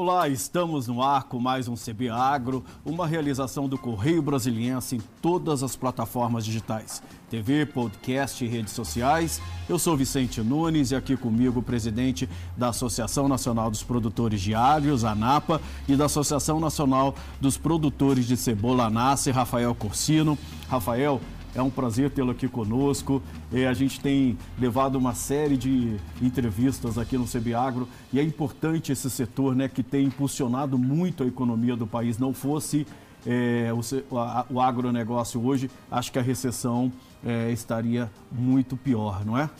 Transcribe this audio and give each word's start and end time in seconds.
Olá, 0.00 0.28
estamos 0.28 0.86
no 0.86 1.02
ar 1.02 1.24
com 1.24 1.40
mais 1.40 1.66
um 1.66 1.74
CB 1.74 2.08
Agro, 2.08 2.64
uma 2.84 3.04
realização 3.04 3.68
do 3.68 3.76
Correio 3.76 4.22
Brasiliense 4.22 4.94
em 4.94 5.00
todas 5.20 5.64
as 5.64 5.74
plataformas 5.74 6.44
digitais, 6.44 7.02
TV, 7.28 7.66
podcast 7.66 8.44
e 8.44 8.46
redes 8.46 8.74
sociais. 8.74 9.42
Eu 9.68 9.76
sou 9.76 9.96
Vicente 9.96 10.40
Nunes 10.40 10.92
e 10.92 10.94
aqui 10.94 11.16
comigo 11.16 11.58
o 11.58 11.64
presidente 11.64 12.28
da 12.56 12.68
Associação 12.68 13.26
Nacional 13.26 13.72
dos 13.72 13.82
Produtores 13.82 14.40
de 14.40 14.54
Alhos, 14.54 15.02
ANAPA, 15.02 15.60
e 15.88 15.96
da 15.96 16.04
Associação 16.04 16.60
Nacional 16.60 17.12
dos 17.40 17.58
Produtores 17.58 18.28
de 18.28 18.36
Cebola, 18.36 18.88
NACE, 18.88 19.32
Rafael 19.32 19.74
Corsino. 19.74 20.38
Rafael, 20.68 21.20
é 21.58 21.62
um 21.62 21.70
prazer 21.70 22.10
tê-lo 22.10 22.30
aqui 22.30 22.48
conosco. 22.48 23.22
É, 23.52 23.66
a 23.66 23.74
gente 23.74 24.00
tem 24.00 24.38
levado 24.58 24.96
uma 24.96 25.14
série 25.14 25.56
de 25.56 25.96
entrevistas 26.22 26.96
aqui 26.96 27.18
no 27.18 27.26
CBAgro 27.26 27.88
e 28.12 28.20
é 28.20 28.22
importante 28.22 28.92
esse 28.92 29.10
setor 29.10 29.54
né, 29.54 29.68
que 29.68 29.82
tem 29.82 30.06
impulsionado 30.06 30.78
muito 30.78 31.22
a 31.22 31.26
economia 31.26 31.76
do 31.76 31.86
país. 31.86 32.18
Não 32.18 32.32
fosse 32.32 32.86
é, 33.26 33.70
o, 34.10 34.18
a, 34.18 34.46
o 34.48 34.60
agronegócio 34.60 35.44
hoje, 35.44 35.70
acho 35.90 36.12
que 36.12 36.18
a 36.18 36.22
recessão 36.22 36.92
é, 37.24 37.50
estaria 37.50 38.10
muito 38.30 38.76
pior, 38.76 39.24
não 39.24 39.36
é? 39.36 39.50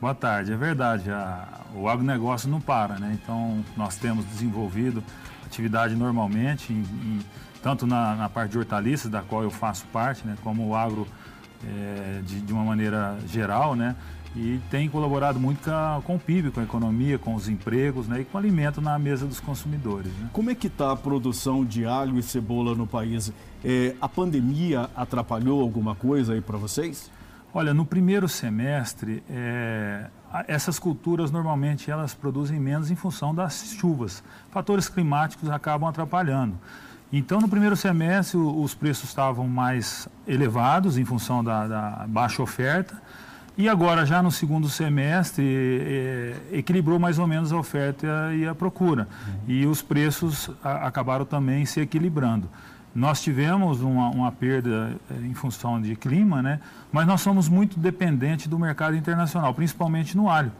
Boa 0.00 0.14
tarde, 0.14 0.52
é 0.52 0.56
verdade. 0.56 1.10
A, 1.10 1.60
o 1.74 1.88
agronegócio 1.88 2.48
não 2.48 2.60
para, 2.60 2.98
né? 2.98 3.18
Então, 3.22 3.64
nós 3.76 3.96
temos 3.96 4.24
desenvolvido 4.26 5.02
atividade 5.44 5.94
normalmente, 5.94 6.72
em, 6.72 6.80
em, 6.80 7.20
tanto 7.64 7.86
na, 7.86 8.14
na, 8.14 8.28
parte 8.28 8.50
de 8.50 8.58
hortaliças, 8.58 9.10
da 9.10 9.22
qual 9.22 9.42
eu 9.42 9.50
faço 9.50 9.86
parte, 9.86 10.26
né? 10.26 10.36
Como 10.44 10.68
o 10.68 10.76
agro 10.76 11.08
é, 11.66 12.20
de, 12.22 12.42
de, 12.42 12.52
uma 12.52 12.62
maneira 12.62 13.16
geral, 13.26 13.74
né? 13.74 13.96
E 14.36 14.60
tem 14.70 14.86
colaborado 14.86 15.40
muito 15.40 15.64
com, 15.64 15.70
a, 15.70 16.02
com, 16.04 16.16
o 16.16 16.18
PIB, 16.18 16.50
com 16.50 16.60
a 16.60 16.62
economia, 16.62 17.18
com 17.18 17.34
os 17.34 17.48
empregos 17.48 18.06
né? 18.06 18.20
e 18.20 18.24
com 18.26 18.36
o 18.36 18.38
alimento 18.38 18.82
na 18.82 18.98
mesa 18.98 19.24
dos 19.24 19.40
consumidores. 19.40 20.12
Né? 20.12 20.28
Como 20.32 20.50
é 20.50 20.54
que 20.54 20.66
está 20.66 20.90
a 20.90 20.96
produção 20.96 21.64
de 21.64 21.86
alho 21.86 22.18
e 22.18 22.22
cebola 22.22 22.74
no 22.74 22.86
país? 22.86 23.32
É, 23.64 23.94
a 23.98 24.08
pandemia 24.08 24.90
atrapalhou 24.94 25.62
alguma 25.62 25.94
coisa 25.94 26.34
aí 26.34 26.40
para 26.42 26.58
vocês? 26.58 27.10
Olha, 27.54 27.72
no 27.72 27.86
primeiro 27.86 28.28
semestre, 28.28 29.22
é, 29.30 30.08
essas 30.48 30.78
culturas 30.80 31.30
normalmente 31.30 31.90
elas 31.90 32.12
produzem 32.12 32.58
menos 32.58 32.90
em 32.90 32.96
função 32.96 33.32
das 33.32 33.72
chuvas. 33.78 34.22
Fatores 34.50 34.88
climáticos 34.88 35.48
acabam 35.48 35.88
atrapalhando. 35.88 36.58
Então, 37.16 37.40
no 37.40 37.48
primeiro 37.48 37.76
semestre, 37.76 38.36
os 38.36 38.74
preços 38.74 39.08
estavam 39.08 39.46
mais 39.46 40.08
elevados 40.26 40.98
em 40.98 41.04
função 41.04 41.44
da, 41.44 41.68
da 41.68 42.06
baixa 42.08 42.42
oferta. 42.42 43.00
E 43.56 43.68
agora, 43.68 44.04
já 44.04 44.20
no 44.20 44.32
segundo 44.32 44.68
semestre, 44.68 45.44
é, 45.46 46.34
equilibrou 46.58 46.98
mais 46.98 47.20
ou 47.20 47.28
menos 47.28 47.52
a 47.52 47.56
oferta 47.56 48.34
e 48.34 48.44
a 48.44 48.52
procura. 48.52 49.06
Uhum. 49.28 49.34
E 49.46 49.64
os 49.64 49.80
preços 49.80 50.50
a, 50.60 50.88
acabaram 50.88 51.24
também 51.24 51.64
se 51.64 51.78
equilibrando. 51.78 52.50
Nós 52.92 53.22
tivemos 53.22 53.80
uma, 53.80 54.08
uma, 54.08 54.32
perda 54.32 54.96
é, 55.08 55.24
em 55.24 55.34
função 55.34 55.80
de 55.80 55.94
clima, 55.94 56.42
né? 56.42 56.58
mas 56.90 57.06
nós 57.06 57.20
somos 57.20 57.48
muito 57.48 57.78
dependentes 57.78 58.48
do 58.48 58.58
mercado 58.58 58.96
internacional, 58.96 59.54
principalmente 59.54 60.16
no 60.16 60.28
alho 60.28 60.50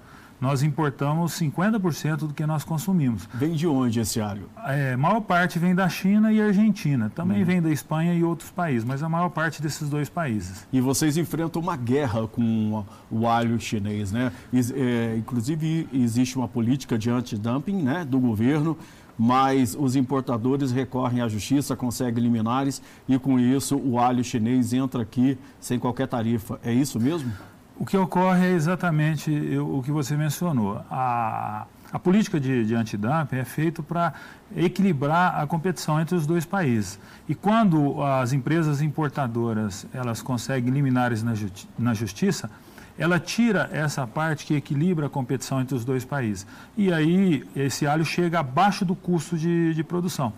nós 0.41 0.63
importamos 0.63 1.33
50% 1.33 2.19
do 2.19 2.35
que 2.35 2.45
nós 2.47 2.65
consumimos. 2.65 3.29
Vem 3.35 3.53
de 3.53 3.67
onde 3.67 4.01
esse 4.01 4.21
alho? 4.21 4.49
É, 4.67 4.93
a 4.93 4.97
maior 4.97 5.21
parte 5.21 5.59
vem 5.59 5.75
da 5.75 5.89
China 5.89 6.33
e 6.33 6.41
Argentina. 6.41 7.11
Também 7.15 7.41
uhum. 7.41 7.45
vem 7.45 7.63
da 7.63 7.71
Espanha 7.71 8.15
e 8.15 8.23
outros 8.23 8.51
países, 8.51 8.85
mas 8.85 9.03
a 9.03 9.09
maior 9.09 9.31
parte 9.31 9.62
desses 9.62 9.89
dois 9.89 10.09
países. 10.09 10.67
E 10.73 10.81
vocês 10.81 11.17
enfrentam 11.17 11.61
uma 11.62 11.77
guerra 11.77 12.27
com 12.27 12.85
o 13.11 13.27
alho 13.27 13.59
chinês, 13.59 14.12
né? 14.12 14.33
É, 14.53 15.17
inclusive, 15.17 15.89
existe 15.93 16.37
uma 16.37 16.49
política 16.49 16.99
de 16.99 17.11
anti-dumping 17.11 17.83
né, 17.83 18.05
do 18.05 18.19
governo 18.19 18.77
mas 19.17 19.77
os 19.79 19.95
importadores 19.97 20.73
recorrem 20.73 21.21
à 21.21 21.28
justiça, 21.28 21.77
conseguem 21.77 22.23
liminares 22.23 22.83
e 23.09 23.19
com 23.19 23.39
isso 23.39 23.77
o 23.77 23.99
alho 23.99 24.25
chinês 24.25 24.73
entra 24.73 25.03
aqui 25.03 25.39
sem 25.61 25.78
qualquer 25.78 26.09
tarifa. 26.09 26.59
É 26.65 26.73
isso 26.73 26.99
mesmo? 26.99 27.33
O 27.77 27.85
que 27.85 27.97
ocorre 27.97 28.47
é 28.47 28.53
exatamente 28.53 29.31
o 29.59 29.83
que 29.83 29.91
você 29.91 30.17
mencionou. 30.17 30.81
A, 30.89 31.67
a 31.93 31.99
política 31.99 32.39
de, 32.39 32.65
de 32.65 32.75
antidumping 32.75 33.37
é 33.37 33.45
feita 33.45 33.83
para 33.83 34.12
equilibrar 34.57 35.41
a 35.41 35.47
competição 35.47 36.01
entre 36.01 36.15
os 36.15 36.25
dois 36.25 36.45
países. 36.45 37.01
E 37.29 37.35
quando 37.35 38.01
as 38.03 38.33
empresas 38.33 38.81
importadoras 38.81 39.87
elas 39.93 40.23
conseguem 40.23 40.73
liminares 40.73 41.23
na, 41.23 41.35
justi 41.35 41.69
na 41.77 41.95
justiça, 41.95 42.49
ela 42.97 43.19
tira 43.19 43.69
essa 43.73 44.06
parte 44.06 44.47
que 44.47 44.55
equilibra 44.55 45.06
a 45.06 45.11
competição 45.11 45.61
entre 45.61 45.75
os 45.75 45.85
dois 45.85 46.05
países. 46.05 46.47
E 46.77 46.93
aí 46.93 47.45
esse 47.56 47.89
alho 47.89 48.05
chega 48.05 48.39
abaixo 48.39 48.85
do 48.85 48.95
custo 48.95 49.37
de, 49.37 49.75
de 49.75 49.83
produção. 49.83 50.33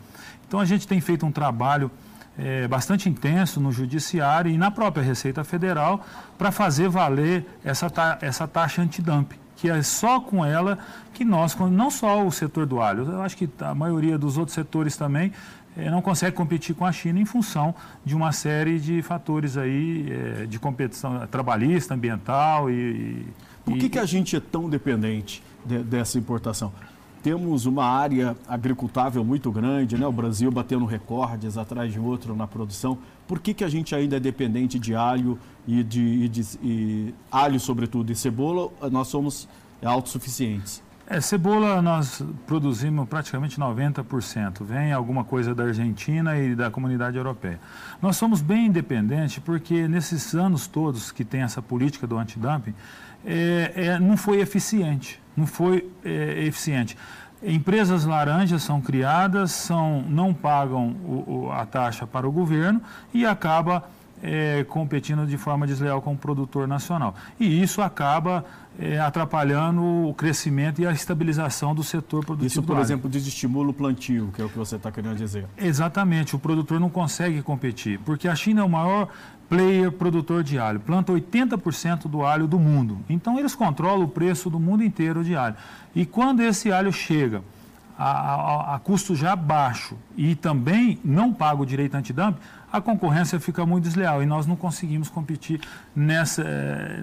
Então 0.48 0.58
a 0.58 0.64
gente 0.64 0.88
tem 0.88 1.02
feito 1.02 1.26
um 1.26 1.32
trabalho 1.32 1.90
é, 2.38 2.68
bastante 2.68 3.08
intenso 3.08 3.60
no 3.60 3.72
Judiciário 3.72 4.50
e 4.50 4.58
na 4.58 4.70
própria 4.70 5.02
Receita 5.02 5.42
Federal 5.44 6.04
para 6.36 6.50
fazer 6.50 6.88
valer 6.88 7.46
essa, 7.64 7.88
ta 7.88 8.18
essa 8.20 8.46
taxa 8.46 8.82
antidumping, 8.82 9.38
que 9.56 9.70
é 9.70 9.82
só 9.82 10.20
com 10.20 10.44
ela 10.44 10.78
que 11.14 11.24
nós, 11.24 11.56
não 11.56 11.90
só 11.90 12.26
o 12.26 12.30
setor 12.30 12.66
do 12.66 12.80
alho, 12.80 13.10
eu 13.10 13.22
acho 13.22 13.36
que 13.36 13.48
a 13.60 13.74
maioria 13.74 14.18
dos 14.18 14.36
outros 14.36 14.54
setores 14.54 14.96
também 14.96 15.32
é, 15.76 15.90
não 15.90 16.00
consegue 16.00 16.34
competir 16.34 16.74
com 16.74 16.84
a 16.86 16.92
China 16.92 17.20
em 17.20 17.24
função 17.24 17.74
de 18.04 18.14
uma 18.14 18.32
série 18.32 18.78
de 18.78 19.02
fatores 19.02 19.56
aí 19.56 20.06
é, 20.10 20.46
de 20.46 20.58
competição 20.58 21.26
trabalhista, 21.26 21.94
ambiental 21.94 22.70
e... 22.70 23.26
Por 23.64 23.76
que, 23.76 23.86
e, 23.86 23.88
que 23.88 23.98
a 23.98 24.06
gente 24.06 24.36
é 24.36 24.40
tão 24.40 24.70
dependente 24.70 25.42
de, 25.64 25.78
dessa 25.78 26.18
importação? 26.18 26.72
Temos 27.26 27.66
uma 27.66 27.84
área 27.84 28.36
agricultável 28.46 29.24
muito 29.24 29.50
grande, 29.50 29.98
né? 29.98 30.06
o 30.06 30.12
Brasil 30.12 30.48
batendo 30.48 30.84
recordes 30.84 31.58
atrás 31.58 31.92
de 31.92 31.98
outro 31.98 32.36
na 32.36 32.46
produção. 32.46 32.96
Por 33.26 33.40
que, 33.40 33.52
que 33.52 33.64
a 33.64 33.68
gente 33.68 33.96
ainda 33.96 34.16
é 34.16 34.20
dependente 34.20 34.78
de 34.78 34.94
alho 34.94 35.36
e 35.66 35.82
de, 35.82 36.00
e 36.00 36.28
de 36.28 36.42
e 36.62 37.14
alho, 37.28 37.58
sobretudo, 37.58 38.12
e 38.12 38.14
cebola? 38.14 38.70
Nós 38.92 39.08
somos 39.08 39.48
autossuficientes. 39.84 40.80
É, 41.08 41.20
cebola 41.20 41.82
nós 41.82 42.22
produzimos 42.46 43.08
praticamente 43.08 43.58
90%. 43.58 44.62
Vem 44.62 44.92
alguma 44.92 45.24
coisa 45.24 45.52
da 45.52 45.64
Argentina 45.64 46.38
e 46.38 46.54
da 46.54 46.70
comunidade 46.70 47.16
europeia. 47.16 47.58
Nós 48.00 48.16
somos 48.16 48.40
bem 48.40 48.66
independentes 48.66 49.40
porque 49.40 49.88
nesses 49.88 50.32
anos 50.32 50.68
todos 50.68 51.10
que 51.10 51.24
tem 51.24 51.42
essa 51.42 51.60
política 51.60 52.06
do 52.06 52.16
antidumping, 52.16 52.74
é, 53.26 53.72
é, 53.74 53.98
não 53.98 54.16
foi 54.16 54.40
eficiente. 54.40 55.20
Não 55.36 55.46
foi 55.46 55.90
é, 56.04 56.44
eficiente. 56.44 56.96
Empresas 57.42 58.04
laranjas 58.04 58.62
são 58.62 58.80
criadas, 58.80 59.50
são, 59.50 60.02
não 60.08 60.32
pagam 60.32 60.96
o, 61.04 61.46
o, 61.46 61.52
a 61.52 61.66
taxa 61.66 62.06
para 62.06 62.26
o 62.26 62.32
governo 62.32 62.80
e 63.12 63.26
acaba 63.26 63.84
é, 64.22 64.64
competindo 64.64 65.26
de 65.26 65.36
forma 65.36 65.66
desleal 65.66 66.00
com 66.00 66.14
o 66.14 66.16
produtor 66.16 66.66
nacional. 66.66 67.14
E 67.38 67.62
isso 67.62 67.82
acaba 67.82 68.44
é, 68.78 68.98
atrapalhando 68.98 69.82
o 69.82 70.14
crescimento 70.14 70.80
e 70.80 70.86
a 70.86 70.92
estabilização 70.92 71.74
do 71.74 71.82
setor 71.82 72.24
produtivo. 72.24 72.46
Isso, 72.46 72.62
por 72.62 72.78
exemplo, 72.78 73.08
desestimula 73.08 73.70
o 73.70 73.72
plantio, 73.72 74.30
que 74.34 74.42
é 74.42 74.44
o 74.44 74.48
que 74.48 74.58
você 74.58 74.76
está 74.76 74.90
querendo 74.90 75.16
dizer. 75.16 75.46
Exatamente, 75.56 76.36
o 76.36 76.38
produtor 76.38 76.80
não 76.80 76.90
consegue 76.90 77.42
competir, 77.42 77.98
porque 78.00 78.28
a 78.28 78.34
China 78.34 78.62
é 78.62 78.64
o 78.64 78.68
maior 78.68 79.08
player 79.48 79.92
produtor 79.92 80.42
de 80.42 80.58
alho, 80.58 80.80
planta 80.80 81.12
80% 81.12 82.08
do 82.08 82.24
alho 82.24 82.46
do 82.46 82.58
mundo. 82.58 82.98
Então 83.08 83.38
eles 83.38 83.54
controlam 83.54 84.04
o 84.04 84.08
preço 84.08 84.50
do 84.50 84.58
mundo 84.58 84.82
inteiro 84.82 85.22
de 85.22 85.36
alho. 85.36 85.54
E 85.94 86.04
quando 86.04 86.40
esse 86.40 86.72
alho 86.72 86.92
chega 86.92 87.42
a, 87.98 88.10
a, 88.10 88.74
a 88.74 88.78
custo 88.78 89.14
já 89.14 89.34
baixo 89.34 89.96
e 90.16 90.34
também 90.34 90.98
não 91.04 91.32
paga 91.32 91.62
o 91.62 91.66
direito 91.66 91.94
antidumping, 91.94 92.38
a 92.76 92.80
concorrência 92.80 93.40
fica 93.40 93.64
muito 93.64 93.84
desleal 93.84 94.22
e 94.22 94.26
nós 94.26 94.46
não 94.46 94.56
conseguimos 94.56 95.08
competir 95.08 95.60
nessa, 95.94 96.44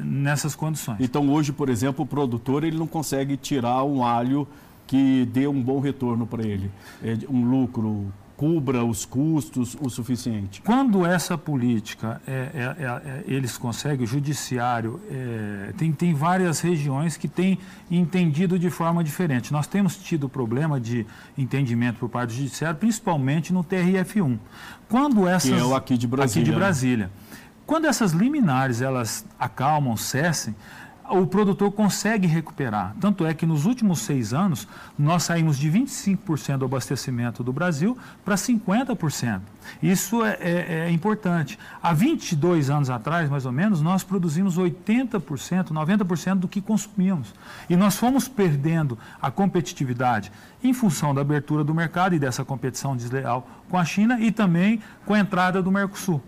nessas 0.03 0.55
condições. 0.55 0.97
Então 0.99 1.29
hoje, 1.29 1.51
por 1.51 1.69
exemplo, 1.69 2.05
o 2.05 2.07
produtor 2.07 2.63
ele 2.63 2.77
não 2.77 2.87
consegue 2.87 3.35
tirar 3.35 3.83
um 3.83 4.05
alho 4.05 4.47
que 4.85 5.25
dê 5.31 5.47
um 5.47 5.61
bom 5.61 5.79
retorno 5.79 6.27
para 6.27 6.45
ele, 6.45 6.69
é, 7.03 7.17
um 7.29 7.49
lucro 7.49 8.13
cubra 8.43 8.83
os 8.83 9.05
custos 9.05 9.77
o 9.79 9.89
suficiente? 9.89 10.61
Quando 10.65 11.05
essa 11.05 11.37
política 11.37 12.21
é, 12.27 12.31
é, 12.53 12.83
é, 12.83 12.85
é 12.85 13.23
eles 13.25 13.57
conseguem, 13.57 14.03
o 14.03 14.07
judiciário 14.07 14.99
é, 15.09 15.71
tem, 15.77 15.93
tem 15.93 16.13
várias 16.13 16.59
regiões 16.59 17.15
que 17.15 17.29
têm 17.29 17.57
entendido 17.89 18.59
de 18.59 18.69
forma 18.69 19.01
diferente. 19.01 19.53
Nós 19.53 19.65
temos 19.65 19.95
tido 19.95 20.27
problema 20.27 20.77
de 20.77 21.05
entendimento 21.37 21.99
por 21.99 22.09
parte 22.09 22.31
do 22.31 22.35
judiciário, 22.35 22.77
principalmente 22.77 23.53
no 23.53 23.63
TRF1. 23.63 24.37
Quando 24.89 25.25
essas, 25.25 25.49
que 25.49 25.57
é 25.57 25.63
o 25.63 25.73
aqui 25.73 25.97
de 25.97 26.05
Brasília. 26.05 26.41
Aqui 26.41 26.51
de 26.51 26.57
Brasília. 26.57 27.11
Quando 27.65 27.85
essas 27.85 28.11
liminares 28.11 28.81
elas 28.81 29.25
acalmam, 29.39 29.95
cessem, 29.95 30.53
o 31.19 31.27
produtor 31.27 31.71
consegue 31.71 32.27
recuperar. 32.27 32.95
Tanto 32.99 33.25
é 33.25 33.33
que 33.33 33.45
nos 33.45 33.65
últimos 33.65 33.99
seis 33.99 34.33
anos, 34.33 34.67
nós 34.97 35.23
saímos 35.23 35.57
de 35.57 35.69
25% 35.69 36.57
do 36.57 36.65
abastecimento 36.65 37.43
do 37.43 37.53
Brasil 37.53 37.97
para 38.23 38.35
50%. 38.35 39.41
Isso 39.81 40.23
é, 40.23 40.37
é, 40.39 40.65
é, 40.87 40.91
importante. 40.91 41.57
Há 41.81 41.93
22 41.93 42.69
anos 42.69 42.89
atrás, 42.89 43.29
mais 43.29 43.45
ou 43.45 43.51
menos, 43.51 43.81
nós 43.81 44.03
produzimos 44.03 44.57
80%, 44.57 45.69
90% 45.69 46.35
do 46.35 46.47
que 46.47 46.61
consumíamos. 46.61 47.33
E 47.69 47.75
nós 47.75 47.95
fomos 47.95 48.27
perdendo 48.27 48.97
a 49.21 49.31
competitividade 49.31 50.31
em 50.63 50.73
função 50.73 51.13
da 51.13 51.21
abertura 51.21 51.63
do 51.63 51.73
mercado 51.73 52.15
e 52.15 52.19
dessa 52.19 52.43
competição 52.43 52.95
desleal 52.95 53.47
com 53.69 53.77
a 53.77 53.85
China 53.85 54.19
e 54.19 54.31
também 54.31 54.81
com 55.05 55.13
a 55.13 55.19
entrada 55.19 55.61
do 55.61 55.71
Mercosul. 55.71 56.21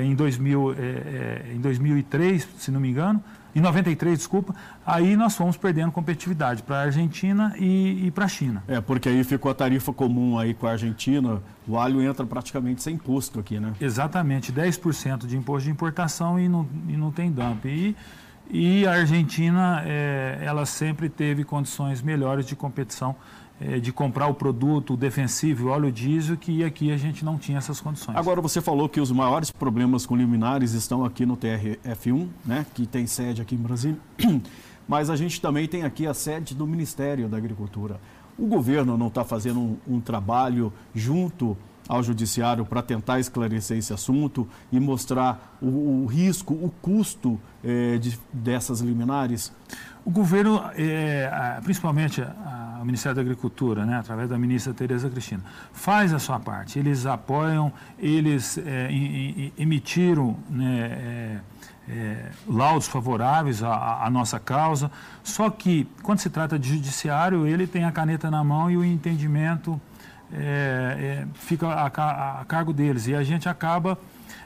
Em, 0.00 0.14
2000, 0.14 0.72
é, 0.72 0.76
é, 0.76 1.52
em 1.54 1.60
2003, 1.60 2.48
se 2.58 2.70
não 2.70 2.80
me 2.80 2.88
engano, 2.88 3.22
em 3.54 3.60
93, 3.60 4.18
desculpa, 4.18 4.54
aí 4.84 5.16
nós 5.16 5.36
fomos 5.36 5.56
perdendo 5.56 5.92
competitividade 5.92 6.62
para 6.62 6.76
a 6.76 6.80
Argentina 6.82 7.54
e, 7.56 8.06
e 8.06 8.10
para 8.10 8.24
a 8.24 8.28
China. 8.28 8.64
É, 8.66 8.80
porque 8.80 9.08
aí 9.08 9.22
ficou 9.22 9.50
a 9.50 9.54
tarifa 9.54 9.92
comum 9.92 10.38
aí 10.38 10.54
com 10.54 10.66
a 10.66 10.72
Argentina, 10.72 11.40
o 11.66 11.78
alho 11.78 12.02
entra 12.02 12.26
praticamente 12.26 12.82
sem 12.82 12.96
imposto 12.96 13.38
aqui, 13.38 13.60
né? 13.60 13.72
Exatamente, 13.80 14.52
10% 14.52 15.26
de 15.26 15.36
imposto 15.36 15.64
de 15.66 15.70
importação 15.70 16.38
e 16.38 16.48
não, 16.48 16.66
e 16.88 16.96
não 16.96 17.12
tem 17.12 17.30
dump. 17.30 17.64
E, 17.66 17.96
e 18.50 18.86
a 18.86 18.92
Argentina, 18.92 19.82
é, 19.86 20.40
ela 20.42 20.66
sempre 20.66 21.08
teve 21.08 21.44
condições 21.44 22.02
melhores 22.02 22.46
de 22.46 22.56
competição 22.56 23.14
de 23.80 23.92
comprar 23.92 24.26
o 24.26 24.34
produto 24.34 24.96
defensivo, 24.96 25.68
o 25.68 25.70
óleo 25.70 25.90
diesel, 25.90 26.36
que 26.36 26.64
aqui 26.64 26.90
a 26.90 26.96
gente 26.96 27.24
não 27.24 27.38
tinha 27.38 27.58
essas 27.58 27.80
condições. 27.80 28.16
Agora, 28.16 28.40
você 28.40 28.60
falou 28.60 28.88
que 28.88 29.00
os 29.00 29.12
maiores 29.12 29.50
problemas 29.50 30.04
com 30.04 30.16
liminares 30.16 30.72
estão 30.72 31.04
aqui 31.04 31.24
no 31.24 31.36
TRF1, 31.36 32.28
né, 32.44 32.66
que 32.74 32.86
tem 32.86 33.06
sede 33.06 33.40
aqui 33.40 33.54
em 33.54 33.58
Brasília, 33.58 33.98
mas 34.88 35.08
a 35.08 35.16
gente 35.16 35.40
também 35.40 35.68
tem 35.68 35.84
aqui 35.84 36.06
a 36.06 36.12
sede 36.12 36.54
do 36.54 36.66
Ministério 36.66 37.28
da 37.28 37.36
Agricultura. 37.36 38.00
O 38.36 38.46
governo 38.46 38.98
não 38.98 39.06
está 39.06 39.24
fazendo 39.24 39.60
um, 39.60 39.76
um 39.86 40.00
trabalho 40.00 40.72
junto 40.92 41.56
ao 41.88 42.02
judiciário 42.02 42.64
para 42.64 42.82
tentar 42.82 43.20
esclarecer 43.20 43.78
esse 43.78 43.92
assunto 43.92 44.48
e 44.72 44.80
mostrar 44.80 45.56
o, 45.60 46.02
o 46.02 46.06
risco, 46.06 46.54
o 46.54 46.72
custo 46.82 47.38
é, 47.62 47.98
de, 47.98 48.18
dessas 48.32 48.80
liminares? 48.80 49.52
O 50.04 50.10
governo, 50.10 50.60
é, 50.76 51.60
principalmente 51.62 52.22
a, 52.22 52.73
Ministério 52.84 53.16
da 53.16 53.22
Agricultura, 53.22 53.84
né, 53.84 53.98
através 53.98 54.28
da 54.28 54.38
ministra 54.38 54.72
Tereza 54.72 55.08
Cristina, 55.08 55.42
faz 55.72 56.12
a 56.12 56.18
sua 56.18 56.38
parte. 56.38 56.78
Eles 56.78 57.06
apoiam, 57.06 57.72
eles 57.98 58.58
é, 58.58 58.88
emitiram 59.58 60.36
né, 60.48 61.40
é, 61.88 62.30
laudos 62.46 62.86
favoráveis 62.88 63.62
à, 63.62 64.04
à, 64.04 64.10
nossa 64.10 64.38
causa. 64.38 64.90
Só 65.22 65.50
que, 65.50 65.86
quando 66.02 66.18
se 66.18 66.30
trata 66.30 66.58
de 66.58 66.70
judiciário, 66.70 67.46
ele 67.46 67.66
tem 67.66 67.84
a 67.84 67.92
caneta 67.92 68.30
na 68.30 68.42
mão 68.42 68.70
e 68.70 68.76
o 68.76 68.84
entendimento 68.84 69.80
é, 70.32 71.26
fica 71.34 71.68
a, 71.68 72.40
a 72.40 72.44
cargo 72.44 72.72
deles. 72.72 73.06
E 73.06 73.14
a 73.14 73.22
gente 73.22 73.48
acaba 73.48 73.98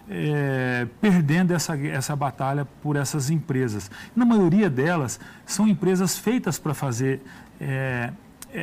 é, 0.09 0.87
perdendo 1.01 1.53
essa, 1.53 1.77
essa 1.79 2.17
batalha 2.17 2.67
por 2.83 2.97
essas 2.97 3.31
empresas. 3.31 3.91
Na 4.17 4.25
maioria 4.25 4.71
delas, 4.71 5.21
são 5.47 5.69
empresas 5.69 6.19
feitas 6.19 6.59
para 6.59 6.75
fazer 6.75 7.21
é, 7.61 7.69
é, 7.69 8.13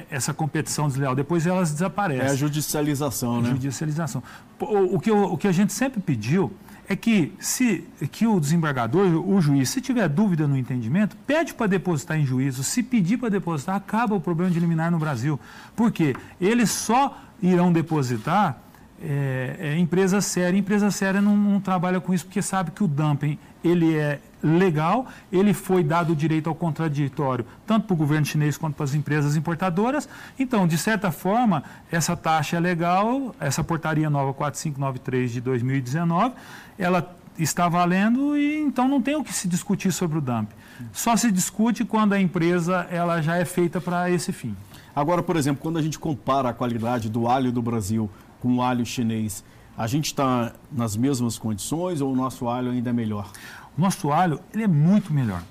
essa 0.10 0.34
competição 0.34 0.88
desleal. 0.88 1.16
Depois 1.16 1.46
elas 1.46 1.72
desaparecem. 1.72 2.26
É 2.26 2.32
a 2.32 2.36
judicialização, 2.36 3.42
né? 3.42 3.50
Judicialização. 3.50 4.22
O, 4.60 4.96
o, 4.96 5.00
que, 5.00 5.12
o, 5.12 5.34
o 5.34 5.38
que 5.38 5.48
a 5.48 5.52
gente 5.52 5.74
sempre 5.74 6.02
pediu 6.02 6.52
é 6.88 6.96
que 6.96 7.34
se 7.40 7.84
que 8.12 8.28
o 8.28 8.40
desembargador, 8.40 9.06
o 9.28 9.42
juiz, 9.42 9.70
se 9.70 9.82
tiver 9.82 10.08
dúvida 10.08 10.48
no 10.48 10.58
entendimento, 10.58 11.16
pede 11.26 11.54
para 11.54 11.68
depositar 11.68 12.18
em 12.20 12.26
juízo. 12.26 12.64
Se 12.64 12.84
pedir 12.84 13.18
para 13.18 13.30
depositar, 13.30 13.76
acaba 13.76 14.16
o 14.16 14.22
problema 14.22 14.52
de 14.52 14.58
eliminar 14.58 14.92
no 14.92 15.00
Brasil. 15.00 15.40
Por 15.76 15.92
quê? 15.92 16.16
Eles 16.40 16.70
só 16.70 17.18
irão 17.42 17.72
depositar 17.72 18.60
é, 19.02 19.56
é, 19.60 19.78
empresa 19.78 20.22
séria. 20.22 20.58
Empresa 20.58 20.92
séria 20.92 21.22
não, 21.22 21.36
não, 21.36 21.60
trabalha 21.60 22.00
com 22.00 22.14
isso 22.14 22.26
porque 22.26 22.42
sabe 22.42 22.72
que 22.72 22.84
o 22.84 22.88
dumping 22.88 23.38
ele 23.64 23.96
é 23.96 24.20
legal, 24.46 25.08
ele 25.32 25.54
foi 25.54 25.84
dado 25.84 26.14
o 26.14 26.16
direito 26.16 26.48
ao 26.48 26.54
contraditório, 26.54 27.46
tanto 27.66 27.88
para 27.88 27.94
o 27.96 27.98
governo 27.98 28.26
chinês 28.26 28.58
quanto 28.58 28.76
para 28.76 28.84
as 28.84 28.94
empresas 28.94 29.36
importadoras. 29.36 30.08
Então, 30.38 30.68
de 30.68 30.78
certa 30.78 31.12
forma, 31.12 31.64
essa 31.92 32.16
taxa 32.16 32.58
é 32.58 32.60
legal, 32.60 33.36
essa 33.40 33.64
portaria 33.64 34.10
nova 34.10 34.34
4593 34.34 35.32
de 35.32 35.42
2019, 35.42 36.36
ela 36.78 37.16
está 37.40 37.68
valendo 37.68 38.38
e 38.38 38.60
então 38.60 38.88
não 38.88 39.02
tem 39.02 39.16
o 39.16 39.24
que 39.24 39.34
se 39.34 39.48
discutir 39.48 39.92
sobre 39.92 40.20
o 40.20 40.22
dumping. 40.22 40.56
Só 40.94 41.16
se 41.18 41.32
discute 41.32 41.84
quando 41.84 42.14
a 42.14 42.22
empresa 42.22 42.88
ela 42.92 43.22
já 43.22 43.38
é 43.38 43.46
feita 43.46 43.82
para 43.82 44.10
esse 44.12 44.32
fim. 44.32 44.56
Agora, 44.96 45.24
por 45.24 45.36
exemplo, 45.36 45.62
quando 45.62 45.78
a 45.78 45.82
gente 45.82 45.98
compara 45.98 46.50
a 46.50 46.54
qualidade 46.54 47.10
do 47.10 47.28
alho 47.28 47.52
do 47.52 47.62
Brasil 47.62 48.10
com 48.40 48.58
o 48.58 48.62
alho 48.62 48.86
chinês, 48.86 49.44
a 49.78 49.88
gente 49.88 50.06
está 50.06 50.54
nas 50.72 50.96
mesmas 50.96 51.38
condições 51.38 52.00
ou 52.00 52.14
o 52.14 52.16
nosso 52.16 52.48
alho 52.48 52.72
ainda 52.72 52.92
é 52.92 52.94
melhor? 52.94 53.30
Nosso 53.78 54.12
alho 54.12 54.40
ele 54.54 54.64
é 54.64 54.68
muito 54.68 55.14
melhor. 55.14 55.42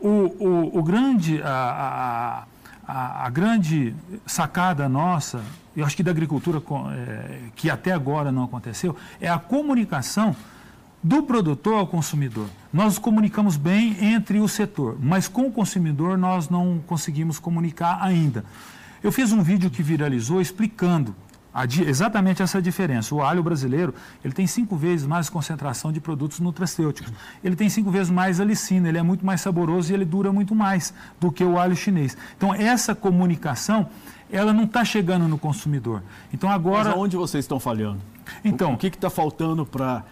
O, 0.00 0.08
o, 0.08 0.78
o 0.78 0.82
grande, 0.82 1.40
a, 1.42 2.46
a, 2.86 3.26
a, 3.26 3.30
grande 3.30 3.94
sacada 4.26 4.88
nossa, 4.88 5.42
eu 5.74 5.84
acho 5.84 5.96
que 5.96 6.02
da 6.02 6.10
agricultura 6.10 6.62
é, 6.92 7.38
que 7.56 7.70
até 7.70 7.92
agora 7.92 8.30
não 8.30 8.44
aconteceu, 8.44 8.96
é 9.20 9.28
a 9.28 9.38
comunicação 9.38 10.36
do 11.02 11.22
produtor 11.22 11.74
ao 11.74 11.86
consumidor. 11.86 12.48
Nós 12.72 12.98
comunicamos 12.98 13.56
bem 13.56 13.96
entre 14.04 14.40
o 14.40 14.48
setor, 14.48 14.96
mas 15.00 15.28
com 15.28 15.46
o 15.46 15.52
consumidor 15.52 16.16
nós 16.18 16.48
não 16.48 16.80
conseguimos 16.86 17.38
comunicar 17.38 17.98
ainda. 18.02 18.44
Eu 19.02 19.12
fiz 19.12 19.32
um 19.32 19.42
vídeo 19.42 19.70
que 19.70 19.82
viralizou 19.82 20.40
explicando 20.40 21.14
exatamente 21.86 22.42
essa 22.42 22.60
diferença. 22.60 23.14
O 23.14 23.22
alho 23.22 23.42
brasileiro 23.42 23.94
ele 24.24 24.34
tem 24.34 24.46
cinco 24.46 24.76
vezes 24.76 25.06
mais 25.06 25.28
concentração 25.30 25.92
de 25.92 26.00
produtos 26.00 26.40
nutracêuticos. 26.40 27.12
Ele 27.42 27.54
tem 27.54 27.68
cinco 27.68 27.90
vezes 27.90 28.10
mais 28.10 28.40
alicina, 28.40 28.88
ele 28.88 28.98
é 28.98 29.02
muito 29.02 29.24
mais 29.24 29.40
saboroso 29.40 29.92
e 29.92 29.94
ele 29.94 30.04
dura 30.04 30.32
muito 30.32 30.54
mais 30.54 30.92
do 31.20 31.30
que 31.30 31.44
o 31.44 31.58
alho 31.58 31.76
chinês. 31.76 32.16
Então, 32.36 32.52
essa 32.52 32.94
comunicação, 32.94 33.88
ela 34.30 34.52
não 34.52 34.64
está 34.64 34.84
chegando 34.84 35.28
no 35.28 35.38
consumidor. 35.38 36.02
Então, 36.32 36.50
agora... 36.50 36.90
Mas 36.90 36.94
aonde 36.94 37.16
vocês 37.16 37.44
estão 37.44 37.60
falhando? 37.60 38.00
Então, 38.44 38.74
o, 38.74 38.76
que 38.76 38.88
está 38.88 39.10
faltando 39.10 39.64
para 39.64 40.02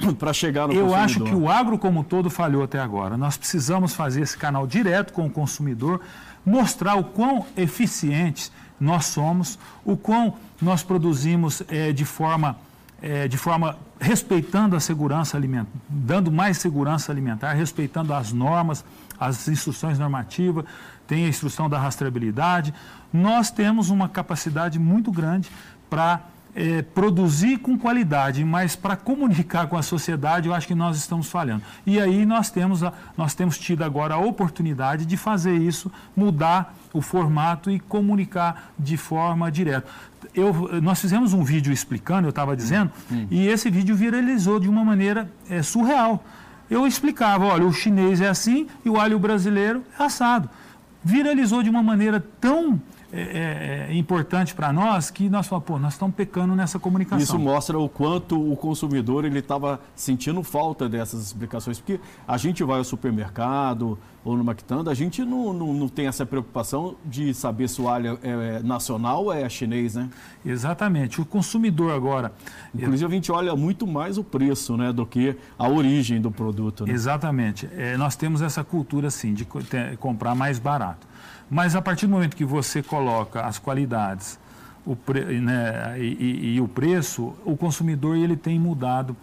para 0.18 0.32
chegar 0.32 0.68
no 0.68 0.74
eu 0.74 0.86
consumidor? 0.86 0.98
Eu 0.98 1.04
acho 1.04 1.24
que 1.24 1.34
o 1.34 1.48
agro 1.48 1.78
como 1.78 2.00
um 2.00 2.04
todo 2.04 2.30
falhou 2.30 2.62
até 2.62 2.78
agora. 2.78 3.16
Nós 3.16 3.36
precisamos 3.36 3.94
fazer 3.94 4.22
esse 4.22 4.36
canal 4.36 4.66
direto 4.66 5.12
com 5.12 5.26
o 5.26 5.30
consumidor, 5.30 6.00
mostrar 6.44 6.94
o 6.94 7.04
quão 7.04 7.44
eficientes 7.56 8.52
nós 8.78 9.06
somos, 9.06 9.58
o 9.84 9.96
quão 9.96 10.34
nós 10.60 10.82
produzimos 10.82 11.62
é, 11.68 11.92
de 11.92 12.04
forma 12.04 12.56
é, 13.02 13.26
de 13.26 13.38
forma 13.38 13.78
respeitando 13.98 14.76
a 14.76 14.80
segurança 14.80 15.36
alimentar, 15.36 15.70
dando 15.88 16.30
mais 16.30 16.58
segurança 16.58 17.10
alimentar, 17.10 17.52
respeitando 17.52 18.12
as 18.12 18.32
normas, 18.32 18.84
as 19.18 19.48
instruções 19.48 19.98
normativas, 19.98 20.64
tem 21.06 21.24
a 21.24 21.28
instrução 21.28 21.68
da 21.68 21.78
rastreabilidade. 21.78 22.74
Nós 23.12 23.50
temos 23.50 23.90
uma 23.90 24.08
capacidade 24.08 24.78
muito 24.78 25.10
grande 25.10 25.50
para 25.88 26.20
é, 26.54 26.82
produzir 26.82 27.58
com 27.58 27.78
qualidade, 27.78 28.44
mas 28.44 28.76
para 28.76 28.96
comunicar 28.96 29.66
com 29.66 29.76
a 29.76 29.82
sociedade, 29.82 30.48
eu 30.48 30.54
acho 30.54 30.66
que 30.66 30.74
nós 30.74 30.96
estamos 30.96 31.28
falhando. 31.28 31.62
E 31.86 32.00
aí 32.00 32.24
nós 32.26 32.50
temos, 32.50 32.82
a, 32.82 32.92
nós 33.16 33.34
temos 33.34 33.58
tido 33.58 33.82
agora 33.82 34.14
a 34.14 34.18
oportunidade 34.18 35.06
de 35.06 35.16
fazer 35.16 35.56
isso, 35.56 35.90
mudar 36.16 36.74
o 36.92 37.00
formato 37.00 37.70
e 37.70 37.78
comunicar 37.78 38.72
de 38.78 38.96
forma 38.96 39.50
direta. 39.50 39.86
Eu, 40.34 40.80
nós 40.82 41.00
fizemos 41.00 41.32
um 41.32 41.42
vídeo 41.42 41.72
explicando, 41.72 42.26
eu 42.26 42.30
estava 42.30 42.56
dizendo, 42.56 42.90
hum. 43.10 43.26
e 43.30 43.46
esse 43.46 43.70
vídeo 43.70 43.96
viralizou 43.96 44.60
de 44.60 44.68
uma 44.68 44.84
maneira 44.84 45.30
é, 45.48 45.62
surreal. 45.62 46.24
Eu 46.68 46.86
explicava, 46.86 47.46
olha, 47.46 47.66
o 47.66 47.72
chinês 47.72 48.20
é 48.20 48.28
assim 48.28 48.68
e 48.84 48.90
o 48.90 48.98
alho 48.98 49.18
brasileiro 49.18 49.82
é 49.98 50.04
assado. 50.04 50.48
Viralizou 51.02 51.62
de 51.62 51.70
uma 51.70 51.82
maneira 51.82 52.24
tão 52.40 52.80
é, 53.12 53.86
é, 53.88 53.92
é 53.92 53.96
importante 53.96 54.54
para 54.54 54.72
nós 54.72 55.10
que 55.10 55.28
nós 55.28 55.48
falamos, 55.48 55.66
pô, 55.66 55.78
nós 55.78 55.94
estamos 55.94 56.14
pecando 56.14 56.54
nessa 56.54 56.78
comunicação. 56.78 57.18
Isso 57.18 57.38
mostra 57.38 57.76
o 57.78 57.88
quanto 57.88 58.40
o 58.40 58.56
consumidor 58.56 59.24
ele 59.24 59.40
estava 59.40 59.80
sentindo 59.96 60.42
falta 60.44 60.88
dessas 60.88 61.20
explicações, 61.26 61.80
porque 61.80 61.98
a 62.26 62.36
gente 62.36 62.62
vai 62.62 62.78
ao 62.78 62.84
supermercado 62.84 63.98
ou 64.24 64.36
no 64.36 64.44
Mactanda, 64.44 64.90
a 64.90 64.94
gente 64.94 65.24
não, 65.24 65.52
não, 65.52 65.72
não, 65.72 65.88
tem 65.88 66.06
essa 66.06 66.26
preocupação 66.26 66.96
de 67.04 67.32
saber 67.32 67.68
se 67.68 67.80
o 67.80 67.88
alho 67.88 68.18
é, 68.22 68.56
é 68.56 68.62
nacional 68.62 69.24
ou 69.24 69.32
é 69.32 69.48
chinês, 69.48 69.94
né? 69.94 70.10
Exatamente. 70.44 71.20
O 71.20 71.24
consumidor 71.24 71.92
agora... 71.92 72.32
Inclusive, 72.74 73.06
a 73.06 73.14
gente 73.14 73.32
olha 73.32 73.56
muito 73.56 73.86
mais 73.86 74.18
o 74.18 74.24
preço 74.24 74.76
né, 74.76 74.92
do 74.92 75.06
que 75.06 75.36
a 75.58 75.68
origem 75.68 76.20
do 76.20 76.30
produto. 76.30 76.84
Né? 76.84 76.92
Exatamente. 76.92 77.68
É, 77.76 77.96
nós 77.96 78.14
temos 78.14 78.42
essa 78.42 78.62
cultura, 78.62 79.10
sim, 79.10 79.32
de 79.32 79.46
comprar 79.98 80.34
mais 80.34 80.58
barato. 80.58 81.06
Mas 81.50 81.74
a 81.74 81.80
partir 81.80 82.06
do 82.06 82.12
momento 82.12 82.36
que 82.36 82.44
você 82.44 82.82
coloca 82.82 83.40
as 83.40 83.58
qualidades 83.58 84.38
o 84.84 84.96
pre, 84.96 85.40
né, 85.40 85.96
e, 85.98 86.04
e, 86.04 86.54
e, 86.54 86.60
o 86.60 86.66
preço, 86.68 87.34
o 87.44 87.56
consumidor 87.56 88.16
ele 88.16 88.36
tem 88.36 88.58
mudado 88.58 89.16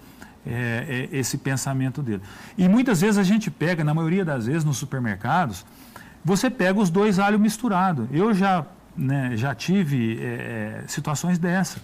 é, 0.47 1.09
é, 1.11 1.17
esse 1.17 1.37
pensamento 1.37 2.01
dele. 2.01 2.21
E 2.57 2.67
muitas 2.67 3.01
vezes 3.01 3.17
a 3.17 3.23
gente 3.23 3.51
pega, 3.51 3.83
na 3.83 3.93
maioria 3.93 4.23
das 4.23 4.45
vezes 4.45 4.63
nos 4.63 4.77
supermercados, 4.77 5.65
você 6.23 6.49
pega 6.49 6.79
os 6.79 6.89
dois 6.89 7.19
alhos 7.19 7.39
misturados. 7.39 8.07
Eu 8.11 8.33
já, 8.33 8.65
né, 8.95 9.31
já 9.35 9.53
tive 9.53 10.19
é, 10.21 10.83
é 10.83 10.87
situações 10.87 11.37
dessa, 11.37 11.79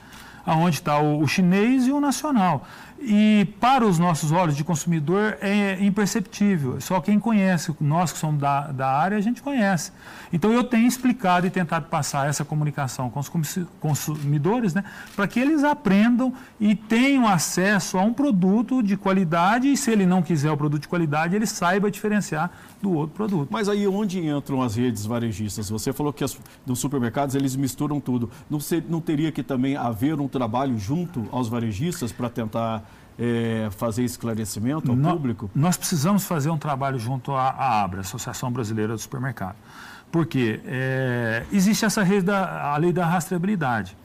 onde 0.46 0.78
está 0.78 0.98
o, 1.00 1.22
o 1.22 1.28
chinês 1.28 1.88
e 1.88 1.92
o 1.92 2.00
nacional. 2.00 2.66
E 3.06 3.46
para 3.60 3.86
os 3.86 4.00
nossos 4.00 4.32
olhos 4.32 4.56
de 4.56 4.64
consumidor 4.64 5.38
é 5.42 5.78
imperceptível. 5.84 6.80
Só 6.80 7.02
quem 7.02 7.20
conhece, 7.20 7.76
nós 7.82 8.14
que 8.14 8.18
somos 8.18 8.40
da, 8.40 8.72
da 8.72 8.90
área, 8.90 9.18
a 9.18 9.22
gente 9.22 9.42
conhece. 9.42 9.92
Então 10.32 10.52
eu 10.52 10.64
tenho 10.64 10.88
explicado 10.88 11.46
e 11.46 11.50
tentado 11.50 11.88
passar 11.88 12.30
essa 12.30 12.46
comunicação 12.46 13.10
com 13.10 13.20
os 13.20 13.30
consumidores, 13.80 14.74
né, 14.74 14.84
para 15.16 15.28
que 15.28 15.40
eles 15.40 15.64
aprendam 15.64 16.34
e 16.60 16.76
tenham 16.76 17.28
acesso 17.28 17.98
a 17.98 18.02
um 18.02 18.14
produto 18.14 18.82
de 18.82 18.96
qualidade 18.96 19.72
e 19.72 19.76
se 19.76 19.92
ele 19.92 20.06
não 20.06 20.22
quiser 20.22 20.52
o 20.52 20.58
produto 20.58 20.84
de 20.84 20.88
qualidade, 20.88 21.36
ele 21.36 21.46
saiba 21.46 21.92
diferenciar 21.92 22.52
do 22.82 22.94
outro 22.94 23.16
produto. 23.16 23.50
Mas 23.52 23.68
aí 23.68 23.88
onde 23.88 24.26
entram 24.26 24.62
as 24.62 24.76
redes 24.76 25.06
varejistas? 25.06 25.70
Você 25.70 25.92
falou 25.92 26.14
que 26.14 26.24
as, 26.24 26.38
nos 26.66 26.80
supermercados 26.80 27.36
eles 27.36 27.56
misturam 27.56 28.00
tudo. 28.00 28.30
Não, 28.50 28.60
ser, 28.60 28.84
não 28.90 29.02
teria 29.02 29.32
que 29.32 29.44
também 29.44 29.76
haver 29.76 30.20
um 30.20 30.28
trabalho 30.28 30.78
junto 30.78 31.28
aos 31.32 31.48
varejistas 31.48 32.12
para 32.12 32.30
tentar 32.30 32.84
é, 33.18 33.70
fazer 33.72 34.04
esclarecimento 34.04 34.92
ao 34.92 34.98
público? 34.98 35.50
Nós 35.54 35.78
precisamos 35.78 36.26
fazer 36.26 36.50
um 36.50 36.58
trabalho 36.58 37.00
junto 37.00 37.34
à, 37.34 37.50
à 37.50 37.84
ABRA, 37.84 38.02
Associação 38.02 38.52
Brasileira 38.52 38.94
do 38.94 39.00
Supermercado. 39.00 39.56
Porque 40.12 40.62
é, 40.66 41.44
existe 41.52 41.86
essa 41.86 42.04
lei 42.04 42.22
da, 42.22 42.74
a 42.74 42.78
lei 42.78 42.94
da 42.94 43.06
rastreabilidade. 43.06 43.98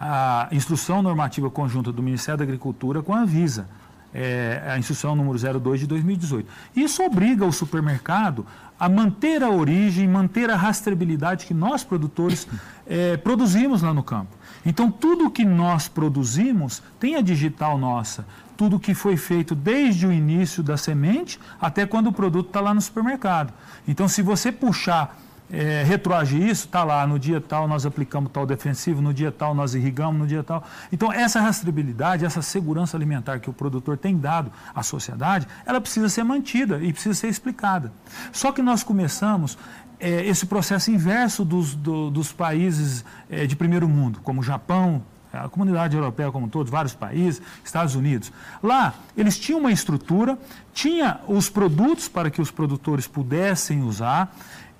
A 0.00 0.48
instrução 0.50 1.02
normativa 1.02 1.48
conjunta 1.48 1.92
do 1.92 2.02
Ministério 2.02 2.38
da 2.38 2.44
Agricultura 2.44 3.02
com 3.02 3.14
a 3.14 3.20
Anvisa. 3.20 3.68
É, 4.12 4.62
a 4.66 4.78
instrução 4.78 5.16
número 5.16 5.36
02 5.60 5.80
de 5.80 5.86
2018. 5.88 6.48
Isso 6.76 7.02
obriga 7.02 7.44
o 7.44 7.52
supermercado 7.52 8.46
a 8.78 8.88
manter 8.88 9.42
a 9.42 9.50
origem, 9.50 10.08
manter 10.08 10.50
a 10.50 10.56
rastreabilidade 10.56 11.46
que 11.46 11.54
nós, 11.54 11.84
produtores, 11.84 12.46
é, 12.86 13.16
produzimos 13.16 13.82
lá 13.82 13.94
no 13.94 14.02
campo. 14.02 14.36
Então, 14.66 14.90
tudo 14.90 15.30
que 15.30 15.44
nós 15.44 15.88
produzimos 15.88 16.82
tem 16.98 17.16
a 17.16 17.20
digital 17.20 17.78
nossa, 17.78 18.26
tudo 18.56 18.78
que 18.78 18.94
foi 18.94 19.16
feito 19.16 19.54
desde 19.54 20.06
o 20.06 20.12
início 20.12 20.62
da 20.62 20.76
semente 20.76 21.38
até 21.60 21.86
quando 21.86 22.08
o 22.08 22.12
produto 22.12 22.48
está 22.48 22.60
lá 22.60 22.72
no 22.72 22.80
supermercado. 22.80 23.52
Então, 23.86 24.08
se 24.08 24.22
você 24.22 24.50
puxar, 24.50 25.18
é, 25.52 25.82
retroagir 25.82 26.42
isso, 26.42 26.66
está 26.66 26.82
lá, 26.84 27.06
no 27.06 27.18
dia 27.18 27.40
tal 27.40 27.68
nós 27.68 27.84
aplicamos 27.84 28.30
tal 28.32 28.46
defensivo, 28.46 29.02
no 29.02 29.12
dia 29.12 29.30
tal 29.30 29.54
nós 29.54 29.74
irrigamos, 29.74 30.18
no 30.20 30.26
dia 30.26 30.42
tal. 30.42 30.64
Então, 30.92 31.12
essa 31.12 31.40
rastreabilidade, 31.40 32.24
essa 32.24 32.42
segurança 32.42 32.96
alimentar 32.96 33.38
que 33.38 33.50
o 33.50 33.52
produtor 33.52 33.96
tem 33.96 34.16
dado 34.16 34.50
à 34.74 34.82
sociedade, 34.82 35.46
ela 35.66 35.80
precisa 35.80 36.08
ser 36.08 36.24
mantida 36.24 36.78
e 36.82 36.92
precisa 36.92 37.14
ser 37.14 37.28
explicada. 37.28 37.92
Só 38.32 38.52
que 38.52 38.62
nós 38.62 38.82
começamos 38.82 39.58
é, 40.00 40.26
esse 40.26 40.46
processo 40.46 40.90
inverso 40.90 41.44
dos, 41.44 41.74
do, 41.74 42.10
dos 42.10 42.32
países 42.32 43.04
é, 43.30 43.46
de 43.46 43.54
primeiro 43.54 43.88
mundo, 43.88 44.20
como 44.22 44.40
o 44.40 44.44
Japão, 44.44 45.02
a 45.32 45.48
comunidade 45.48 45.96
europeia 45.96 46.30
como 46.30 46.46
um 46.46 46.48
todo, 46.48 46.70
vários 46.70 46.94
países, 46.94 47.42
Estados 47.64 47.94
Unidos. 47.94 48.32
Lá, 48.62 48.94
eles 49.16 49.38
tinham 49.38 49.60
uma 49.60 49.72
estrutura, 49.72 50.38
tinha 50.72 51.20
os 51.26 51.48
produtos 51.48 52.08
para 52.08 52.30
que 52.30 52.40
os 52.40 52.50
produtores 52.50 53.06
pudessem 53.06 53.82
usar 53.82 54.34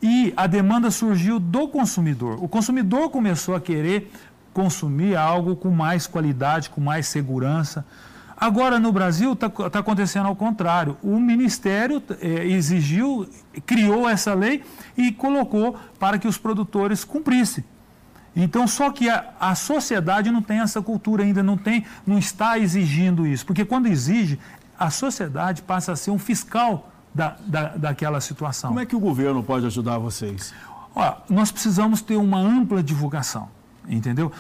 e 0.06 0.34
a 0.36 0.46
demanda 0.46 0.90
surgiu 0.90 1.40
do 1.40 1.66
consumidor. 1.66 2.36
O 2.44 2.46
consumidor 2.46 3.08
começou 3.08 3.54
a 3.54 3.60
querer 3.60 4.12
consumir 4.52 5.16
algo 5.16 5.56
com 5.56 5.70
mais 5.70 6.06
qualidade, 6.06 6.68
com 6.68 6.78
mais 6.78 7.06
segurança. 7.06 7.86
Agora, 8.36 8.78
no 8.78 8.92
Brasil, 8.92 9.32
está 9.32 9.48
tá 9.48 9.78
acontecendo 9.78 10.26
ao 10.26 10.36
contrário. 10.36 10.98
O 11.02 11.18
Ministério 11.18 12.02
é, 12.20 12.46
exigiu, 12.46 13.26
criou 13.64 14.06
essa 14.06 14.34
lei 14.34 14.62
e 14.94 15.10
colocou 15.10 15.74
para 15.98 16.18
que 16.18 16.28
os 16.28 16.36
produtores 16.36 17.02
cumprissem. 17.02 17.64
Então, 18.36 18.66
só 18.66 18.90
que 18.90 19.08
a, 19.08 19.30
a 19.40 19.54
sociedade 19.54 20.30
não 20.30 20.42
tem 20.42 20.60
essa 20.60 20.82
cultura 20.82 21.22
ainda, 21.22 21.42
não, 21.42 21.56
tem, 21.56 21.86
não 22.06 22.18
está 22.18 22.58
exigindo 22.58 23.26
isso. 23.26 23.46
Porque 23.46 23.64
quando 23.64 23.86
exige, 23.86 24.38
a 24.78 24.90
sociedade 24.90 25.62
passa 25.62 25.92
a 25.92 25.96
ser 25.96 26.10
um 26.10 26.18
fiscal 26.18 26.90
da, 27.14 27.36
da, 27.46 27.68
daquela 27.76 28.20
situação. 28.20 28.70
Como 28.70 28.80
é 28.80 28.86
que 28.86 28.96
o 28.96 29.00
governo 29.00 29.42
pode 29.42 29.66
ajudar 29.66 29.98
vocês? 29.98 30.52
Ó, 30.94 31.16
nós 31.28 31.52
precisamos 31.52 32.02
ter 32.02 32.16
uma 32.16 32.38
ampla 32.38 32.82
divulgação, 32.82 33.48
entendeu? 33.88 34.32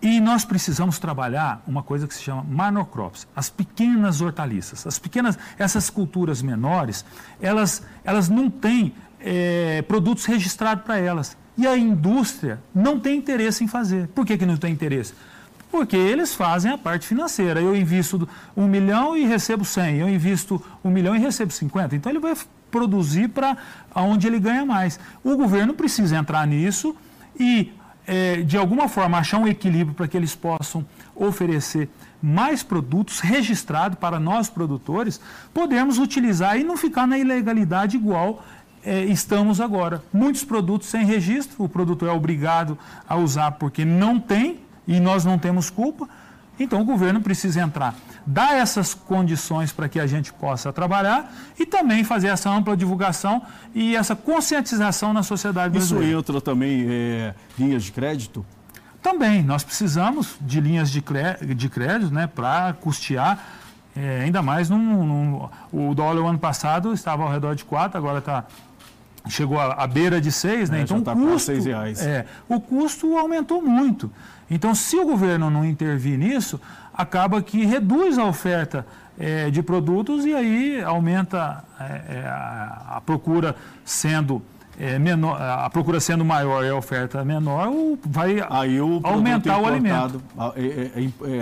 E 0.00 0.20
nós 0.20 0.44
precisamos 0.44 0.98
trabalhar 0.98 1.62
uma 1.66 1.82
coisa 1.82 2.08
que 2.08 2.14
se 2.14 2.22
chama 2.22 2.42
monocrops, 2.42 3.26
as 3.36 3.48
pequenas 3.48 4.20
hortaliças. 4.20 4.84
As 4.84 4.98
pequenas, 4.98 5.38
essas 5.56 5.88
culturas 5.88 6.42
menores, 6.42 7.04
elas, 7.40 7.82
elas 8.02 8.28
não 8.28 8.50
têm 8.50 8.92
é, 9.20 9.80
produtos 9.82 10.24
registrados 10.24 10.82
para 10.84 10.98
elas. 10.98 11.36
E 11.56 11.66
a 11.66 11.76
indústria 11.76 12.60
não 12.74 12.98
tem 12.98 13.16
interesse 13.16 13.62
em 13.62 13.68
fazer. 13.68 14.08
Por 14.08 14.26
que, 14.26 14.36
que 14.36 14.44
não 14.44 14.56
tem 14.56 14.72
interesse? 14.72 15.14
Porque 15.72 15.96
eles 15.96 16.34
fazem 16.34 16.70
a 16.70 16.76
parte 16.76 17.06
financeira. 17.06 17.58
Eu 17.58 17.74
invisto 17.74 18.28
um 18.54 18.66
milhão 18.66 19.16
e 19.16 19.24
recebo 19.24 19.64
100. 19.64 19.96
Eu 19.96 20.08
invisto 20.08 20.62
um 20.84 20.90
milhão 20.90 21.16
e 21.16 21.18
recebo 21.18 21.50
50. 21.50 21.96
Então 21.96 22.12
ele 22.12 22.18
vai 22.18 22.36
produzir 22.70 23.28
para 23.28 23.56
onde 23.94 24.26
ele 24.26 24.38
ganha 24.38 24.66
mais. 24.66 25.00
O 25.24 25.34
governo 25.34 25.72
precisa 25.72 26.18
entrar 26.18 26.46
nisso 26.46 26.94
e, 27.40 27.72
é, 28.06 28.42
de 28.42 28.58
alguma 28.58 28.86
forma, 28.86 29.16
achar 29.16 29.38
um 29.38 29.48
equilíbrio 29.48 29.94
para 29.94 30.06
que 30.06 30.14
eles 30.14 30.34
possam 30.34 30.84
oferecer 31.16 31.88
mais 32.22 32.62
produtos 32.62 33.20
registrados 33.20 33.98
para 33.98 34.20
nós 34.20 34.50
produtores, 34.50 35.18
podermos 35.54 35.98
utilizar 35.98 36.58
e 36.58 36.64
não 36.64 36.76
ficar 36.76 37.06
na 37.06 37.18
ilegalidade 37.18 37.96
igual 37.96 38.44
é, 38.84 39.04
estamos 39.04 39.58
agora. 39.58 40.02
Muitos 40.12 40.44
produtos 40.44 40.88
sem 40.88 41.06
registro, 41.06 41.64
o 41.64 41.68
produtor 41.68 42.10
é 42.10 42.12
obrigado 42.12 42.76
a 43.08 43.16
usar 43.16 43.52
porque 43.52 43.86
não 43.86 44.20
tem 44.20 44.60
e 44.86 45.00
nós 45.00 45.24
não 45.24 45.38
temos 45.38 45.70
culpa. 45.70 46.08
Então 46.58 46.80
o 46.80 46.84
governo 46.84 47.20
precisa 47.20 47.60
entrar, 47.60 47.94
dar 48.26 48.54
essas 48.54 48.94
condições 48.94 49.72
para 49.72 49.88
que 49.88 49.98
a 49.98 50.06
gente 50.06 50.32
possa 50.32 50.72
trabalhar 50.72 51.32
e 51.58 51.64
também 51.64 52.04
fazer 52.04 52.28
essa 52.28 52.50
ampla 52.50 52.76
divulgação 52.76 53.42
e 53.74 53.96
essa 53.96 54.14
conscientização 54.14 55.12
na 55.12 55.22
sociedade 55.22 55.72
brasileira. 55.72 56.10
Isso 56.10 56.18
entra 56.18 56.40
também 56.40 56.86
é, 56.88 57.34
linhas 57.58 57.82
de 57.82 57.90
crédito? 57.90 58.44
Também, 59.02 59.42
nós 59.42 59.64
precisamos 59.64 60.36
de 60.40 60.60
linhas 60.60 60.90
de, 60.90 61.02
de 61.56 61.68
crédito 61.68 62.14
né, 62.14 62.28
para 62.28 62.72
custear, 62.74 63.38
é, 63.96 64.20
ainda 64.20 64.40
mais 64.40 64.70
num, 64.70 65.04
num, 65.04 65.48
o 65.72 65.94
dólar 65.94 66.22
o 66.22 66.26
ano 66.28 66.38
passado 66.38 66.92
estava 66.92 67.24
ao 67.24 67.30
redor 67.30 67.54
de 67.54 67.64
4, 67.64 67.98
agora 67.98 68.18
está 68.20 68.44
chegou 69.28 69.58
à, 69.58 69.86
beira 69.86 70.20
de 70.20 70.32
seis, 70.32 70.68
né? 70.68 70.80
É, 70.80 70.82
então 70.82 71.00
tá 71.00 71.12
o 71.12 71.16
custo, 71.16 71.52
reais. 71.52 72.00
É, 72.02 72.26
o 72.48 72.60
custo 72.60 73.16
aumentou 73.16 73.62
muito. 73.62 74.10
Então, 74.50 74.74
se 74.74 74.96
o 74.96 75.04
governo 75.04 75.50
não 75.50 75.64
intervir 75.64 76.18
nisso, 76.18 76.60
acaba 76.92 77.40
que 77.40 77.64
reduz 77.64 78.18
a 78.18 78.24
oferta 78.24 78.86
é, 79.18 79.50
de 79.50 79.62
produtos 79.62 80.24
e 80.24 80.34
aí 80.34 80.82
aumenta 80.82 81.64
é, 81.80 81.84
é 82.08 82.26
a, 82.26 83.00
procura 83.04 83.56
sendo 83.84 84.42
é, 84.78 84.98
menor, 84.98 85.40
a 85.40 85.68
procura 85.70 86.00
sendo 86.00 86.24
maior 86.24 86.64
e 86.64 86.68
a 86.68 86.74
oferta 86.74 87.24
menor, 87.24 87.70
vai 88.04 88.44
aí 88.50 88.80
o 88.80 89.00
aumentar 89.04 89.58
o 89.58 89.66
alimento. 89.66 90.22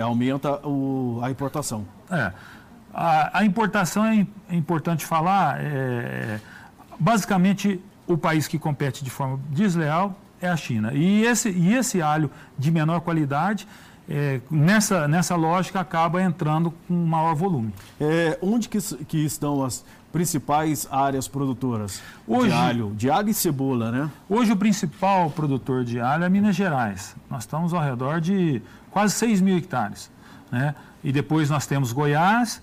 Aumenta 0.03 0.67
o, 0.67 1.19
a 1.23 1.31
importação. 1.31 1.85
É. 2.09 2.31
A, 2.93 3.39
a 3.39 3.45
importação 3.45 4.05
é, 4.05 4.25
importante 4.51 5.05
falar 5.05 5.59
basicamente, 7.01 7.83
o 8.05 8.15
país 8.15 8.47
que 8.47 8.59
compete 8.59 9.03
de 9.03 9.09
forma 9.09 9.39
desleal 9.49 10.15
é 10.39 10.47
a 10.47 10.55
China. 10.55 10.93
E 10.93 11.23
esse, 11.23 11.49
e 11.49 11.73
esse 11.73 12.01
alho 12.01 12.29
de 12.57 12.69
menor 12.69 13.01
qualidade, 13.01 13.67
é, 14.07 14.39
nessa, 14.49 15.07
nessa 15.07 15.35
lógica, 15.35 15.79
acaba 15.79 16.21
entrando 16.21 16.71
com 16.87 16.93
maior 16.93 17.33
volume. 17.33 17.73
É, 17.99 18.37
onde 18.41 18.69
que, 18.69 18.77
que 19.05 19.25
estão 19.25 19.63
as 19.63 19.83
principais 20.11 20.87
áreas 20.91 21.27
produtoras 21.27 22.03
hoje, 22.27 22.49
de 22.49 22.53
alho, 22.53 22.93
de 22.95 23.09
alho 23.09 23.29
e 23.29 23.33
cebola, 23.33 23.91
né? 23.91 24.09
Hoje 24.29 24.51
o 24.51 24.57
principal 24.57 25.29
produtor 25.31 25.85
de 25.85 25.99
alho 25.99 26.25
é 26.25 26.29
Minas 26.29 26.55
Gerais. 26.55 27.15
Nós 27.29 27.43
estamos 27.43 27.73
ao 27.73 27.81
redor 27.81 28.19
de 28.19 28.61
quase 28.91 29.13
6 29.15 29.41
mil 29.41 29.57
hectares. 29.57 30.11
Né? 30.51 30.75
E 31.03 31.11
depois 31.11 31.49
nós 31.49 31.65
temos 31.65 31.93
Goiás, 31.93 32.61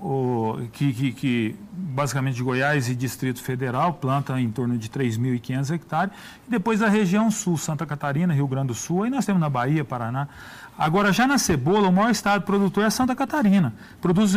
o, 0.00 0.58
que, 0.72 0.92
que, 0.92 1.12
que, 1.12 1.56
basicamente 1.72 2.36
de 2.36 2.42
Goiás 2.42 2.88
e 2.88 2.94
Distrito 2.94 3.42
Federal, 3.42 3.94
planta 3.94 4.40
em 4.40 4.50
torno 4.50 4.76
de 4.76 4.88
3.500 4.88 5.74
hectares, 5.74 6.14
e 6.46 6.50
depois 6.50 6.82
a 6.82 6.88
região 6.88 7.30
sul, 7.30 7.56
Santa 7.56 7.86
Catarina, 7.86 8.34
Rio 8.34 8.46
Grande 8.46 8.68
do 8.68 8.74
Sul, 8.74 9.04
aí 9.04 9.10
nós 9.10 9.24
temos 9.24 9.40
na 9.40 9.48
Bahia, 9.48 9.84
Paraná. 9.84 10.28
Agora, 10.78 11.12
já 11.12 11.26
na 11.26 11.38
cebola, 11.38 11.88
o 11.88 11.92
maior 11.92 12.10
estado 12.10 12.42
produtor 12.42 12.84
é 12.84 12.90
Santa 12.90 13.14
Catarina. 13.14 13.72
Produz 14.00 14.34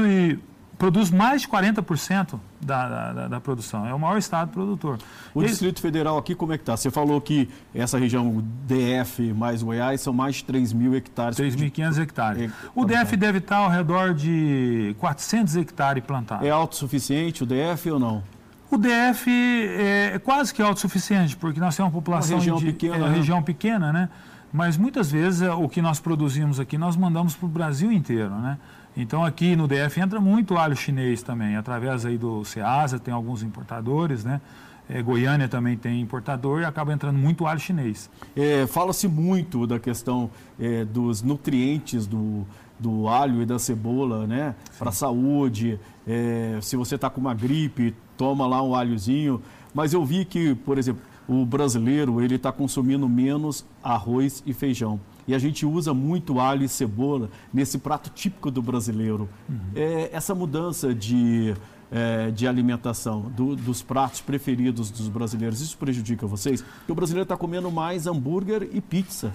produz 0.79 1.11
mais 1.11 1.41
de 1.41 1.47
40% 1.49 2.39
da, 2.61 3.11
da, 3.11 3.27
da, 3.27 3.39
produção. 3.41 3.85
É 3.85 3.93
o 3.93 3.99
maior 3.99 4.17
estado 4.17 4.49
produtor. 4.49 4.97
O 5.35 5.43
Distrito 5.43 5.81
Federal 5.81 6.17
aqui, 6.17 6.33
como 6.33 6.53
é 6.53 6.57
que 6.57 6.61
está? 6.61 6.75
Você 6.77 6.89
falou 6.89 7.19
que 7.19 7.49
essa 7.75 7.99
região 7.99 8.41
DF 8.65 9.33
mais 9.33 9.61
Goiás 9.61 9.99
são 9.99 10.13
mais 10.13 10.37
de 10.37 10.45
3 10.45 10.71
mil 10.71 10.95
hectares. 10.95 11.37
3.500 11.37 12.01
hectares. 12.01 12.51
O 12.73 12.85
DF 12.85 13.17
deve 13.17 13.39
estar 13.39 13.57
ao 13.57 13.69
redor 13.69 14.13
de 14.13 14.95
400 14.99 15.57
hectares 15.57 16.03
plantados. 16.03 16.47
É 16.47 16.49
autossuficiente 16.49 17.43
o 17.43 17.45
DF 17.45 17.91
ou 17.91 17.99
não? 17.99 18.23
O 18.71 18.77
DF 18.77 19.29
é 19.29 20.19
quase 20.19 20.53
que 20.53 20.61
autossuficiente, 20.61 21.35
porque 21.35 21.59
nós 21.59 21.75
temos 21.75 21.91
uma 21.91 21.99
população 21.99 22.37
uma 22.37 22.39
região 22.39 22.57
de, 22.57 22.65
pequena, 22.65 22.95
é, 22.95 22.99
né? 22.99 23.15
região 23.15 23.43
pequena, 23.43 23.91
né? 23.91 24.09
Mas 24.53 24.77
muitas 24.77 25.11
vezes 25.11 25.47
o 25.47 25.67
que 25.67 25.81
nós 25.81 25.99
produzimos 25.99 26.59
aqui 26.59 26.77
nós 26.77 26.95
mandamos 26.95 27.35
para 27.35 27.45
o 27.45 27.49
Brasil 27.49 27.91
inteiro, 27.91 28.33
né? 28.35 28.57
Então 29.01 29.23
aqui 29.23 29.55
no 29.55 29.65
DF 29.65 29.97
entra 30.01 30.19
muito 30.19 30.57
alho 30.57 30.75
chinês 30.75 31.23
também, 31.23 31.55
através 31.55 32.05
aí 32.05 32.17
do 32.17 32.43
Ceasa, 32.43 32.99
tem 32.99 33.13
alguns 33.13 33.41
importadores, 33.41 34.25
né? 34.25 34.41
É, 34.89 35.01
Goiânia 35.01 35.47
também 35.47 35.77
tem 35.77 36.01
importador 36.01 36.59
e 36.59 36.65
acaba 36.65 36.91
entrando 36.91 37.17
muito 37.17 37.47
alho 37.47 37.61
chinês. 37.61 38.09
É, 38.35 38.67
Fala-se 38.67 39.07
muito 39.07 39.65
da 39.65 39.79
questão 39.79 40.29
é, 40.59 40.83
dos 40.83 41.21
nutrientes 41.21 42.05
do, 42.05 42.45
do 42.77 43.07
alho 43.07 43.41
e 43.41 43.45
da 43.45 43.57
cebola, 43.57 44.27
né? 44.27 44.53
Para 44.77 44.89
a 44.89 44.91
saúde. 44.91 45.79
É, 46.05 46.59
se 46.61 46.75
você 46.75 46.95
está 46.95 47.09
com 47.09 47.21
uma 47.21 47.33
gripe, 47.33 47.95
toma 48.17 48.45
lá 48.45 48.61
um 48.61 48.75
alhozinho. 48.75 49.41
Mas 49.73 49.93
eu 49.93 50.03
vi 50.03 50.25
que, 50.25 50.55
por 50.55 50.77
exemplo, 50.77 51.01
o 51.25 51.45
brasileiro 51.45 52.21
ele 52.21 52.35
está 52.35 52.51
consumindo 52.51 53.07
menos 53.07 53.65
arroz 53.81 54.43
e 54.45 54.51
feijão. 54.51 54.99
E 55.29 55.35
a 55.35 55.37
gente 55.37 55.63
usa 55.63 55.93
muito 55.93 56.39
alho 56.39 56.63
e 56.63 56.67
cebola 56.67 57.29
nesse 57.53 57.77
prato 57.77 58.09
típico 58.09 58.49
do 58.49 58.63
brasileiro. 58.63 59.29
Uhum. 59.47 59.59
É, 59.75 60.09
essa 60.11 60.33
mudança 60.33 60.91
de, 60.91 61.53
é, 61.91 62.31
de 62.31 62.47
alimentação 62.47 63.21
do, 63.21 63.55
dos 63.55 63.83
pratos 63.83 64.21
preferidos 64.21 64.89
dos 64.89 65.07
brasileiros, 65.07 65.61
isso 65.61 65.77
prejudica 65.77 66.25
vocês? 66.25 66.63
Porque 66.63 66.91
o 66.91 66.95
brasileiro 66.95 67.25
está 67.25 67.37
comendo 67.37 67.69
mais 67.69 68.07
hambúrguer 68.07 68.69
e 68.73 68.81
pizza. 68.81 69.31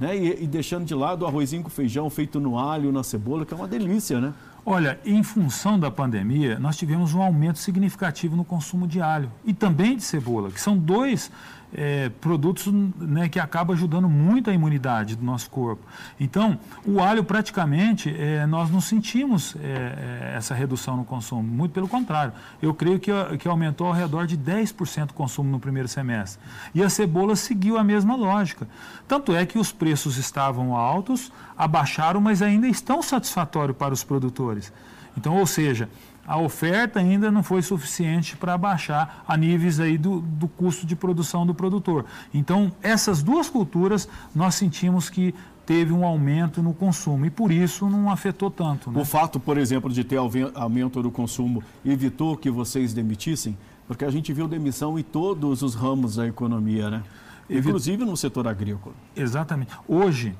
Né? 0.00 0.16
E, 0.18 0.42
e 0.42 0.46
deixando 0.48 0.84
de 0.84 0.96
lado 0.96 1.22
o 1.22 1.26
arrozinho 1.26 1.62
com 1.62 1.70
feijão 1.70 2.10
feito 2.10 2.40
no 2.40 2.58
alho, 2.58 2.90
na 2.90 3.04
cebola, 3.04 3.46
que 3.46 3.54
é 3.54 3.56
uma 3.56 3.68
delícia, 3.68 4.20
né? 4.20 4.34
Olha, 4.68 4.98
em 5.06 5.22
função 5.22 5.78
da 5.78 5.92
pandemia, 5.92 6.58
nós 6.58 6.76
tivemos 6.76 7.14
um 7.14 7.22
aumento 7.22 7.60
significativo 7.60 8.34
no 8.34 8.44
consumo 8.44 8.88
de 8.88 9.00
alho 9.00 9.30
e 9.44 9.54
também 9.54 9.96
de 9.96 10.02
cebola, 10.02 10.50
que 10.50 10.60
são 10.60 10.76
dois 10.76 11.30
é, 11.74 12.08
produtos 12.20 12.66
né, 12.66 13.28
que 13.28 13.38
acabam 13.38 13.76
ajudando 13.76 14.08
muito 14.08 14.50
a 14.50 14.52
imunidade 14.52 15.16
do 15.16 15.24
nosso 15.24 15.50
corpo. 15.50 15.84
Então, 16.18 16.58
o 16.84 17.00
alho 17.00 17.24
praticamente 17.24 18.14
é, 18.16 18.46
nós 18.46 18.70
não 18.70 18.80
sentimos 18.80 19.56
é, 19.60 20.34
essa 20.36 20.54
redução 20.54 20.96
no 20.96 21.04
consumo, 21.04 21.42
muito 21.42 21.72
pelo 21.72 21.88
contrário. 21.88 22.32
Eu 22.62 22.72
creio 22.74 22.98
que, 22.98 23.10
que 23.38 23.48
aumentou 23.48 23.86
ao 23.88 23.92
redor 23.92 24.26
de 24.26 24.36
10% 24.36 25.10
o 25.10 25.14
consumo 25.14 25.50
no 25.50 25.60
primeiro 25.60 25.88
semestre. 25.88 26.40
E 26.74 26.82
a 26.82 26.88
cebola 26.88 27.36
seguiu 27.36 27.76
a 27.78 27.84
mesma 27.84 28.16
lógica. 28.16 28.66
Tanto 29.06 29.34
é 29.34 29.44
que 29.44 29.58
os 29.58 29.72
preços 29.72 30.16
estavam 30.16 30.74
altos, 30.74 31.32
abaixaram, 31.56 32.20
mas 32.20 32.42
ainda 32.42 32.66
estão 32.66 33.02
satisfatórios 33.02 33.76
para 33.76 33.94
os 33.94 34.04
produtores. 34.04 34.72
Então, 35.16 35.36
ou 35.36 35.46
seja, 35.46 35.88
a 36.26 36.38
oferta 36.38 36.98
ainda 36.98 37.30
não 37.30 37.42
foi 37.42 37.62
suficiente 37.62 38.36
para 38.36 38.58
baixar 38.58 39.24
a 39.28 39.36
níveis 39.36 39.78
aí 39.78 39.96
do, 39.96 40.20
do 40.20 40.48
custo 40.48 40.84
de 40.84 40.96
produção 40.96 41.46
do 41.46 41.54
produtor. 41.54 42.04
Então, 42.34 42.72
essas 42.82 43.22
duas 43.22 43.48
culturas 43.48 44.08
nós 44.34 44.56
sentimos 44.56 45.08
que 45.08 45.34
teve 45.64 45.92
um 45.92 46.04
aumento 46.04 46.62
no 46.62 46.74
consumo 46.74 47.26
e 47.26 47.30
por 47.30 47.50
isso 47.50 47.88
não 47.88 48.10
afetou 48.10 48.50
tanto. 48.50 48.90
Né? 48.90 49.00
O 49.00 49.04
fato, 49.04 49.38
por 49.38 49.58
exemplo, 49.58 49.92
de 49.92 50.04
ter 50.04 50.18
aumento 50.54 51.02
do 51.02 51.10
consumo 51.10 51.62
evitou 51.84 52.36
que 52.36 52.50
vocês 52.50 52.92
demitissem? 52.92 53.56
Porque 53.86 54.04
a 54.04 54.10
gente 54.10 54.32
viu 54.32 54.48
demissão 54.48 54.98
em 54.98 55.02
todos 55.02 55.62
os 55.62 55.74
ramos 55.74 56.16
da 56.16 56.26
economia, 56.26 56.90
né? 56.90 57.02
Inclusive 57.48 58.04
no 58.04 58.16
setor 58.16 58.48
agrícola. 58.48 58.94
Exatamente. 59.14 59.72
Hoje, 59.86 60.34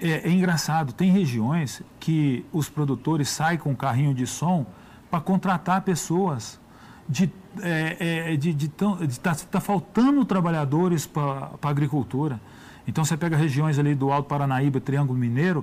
é, 0.00 0.28
é 0.28 0.30
engraçado, 0.30 0.92
tem 0.92 1.10
regiões 1.10 1.82
que 2.00 2.44
os 2.52 2.68
produtores 2.68 3.28
saem 3.28 3.58
com 3.58 3.70
um 3.70 3.76
carrinho 3.76 4.12
de 4.12 4.26
som 4.26 4.66
para 5.10 5.20
contratar 5.20 5.82
pessoas. 5.82 6.60
De 7.08 7.30
é, 7.62 8.32
é, 8.34 8.36
de 8.36 8.50
estar 8.66 9.34
tá, 9.34 9.42
tá 9.50 9.60
faltando 9.60 10.24
trabalhadores 10.24 11.06
para 11.06 11.50
a 11.62 11.68
agricultura. 11.68 12.40
Então 12.88 13.04
você 13.04 13.18
pega 13.18 13.36
regiões 13.36 13.78
ali 13.78 13.94
do 13.94 14.10
Alto 14.10 14.26
Paranaíba, 14.26 14.80
Triângulo 14.80 15.18
Mineiro, 15.18 15.62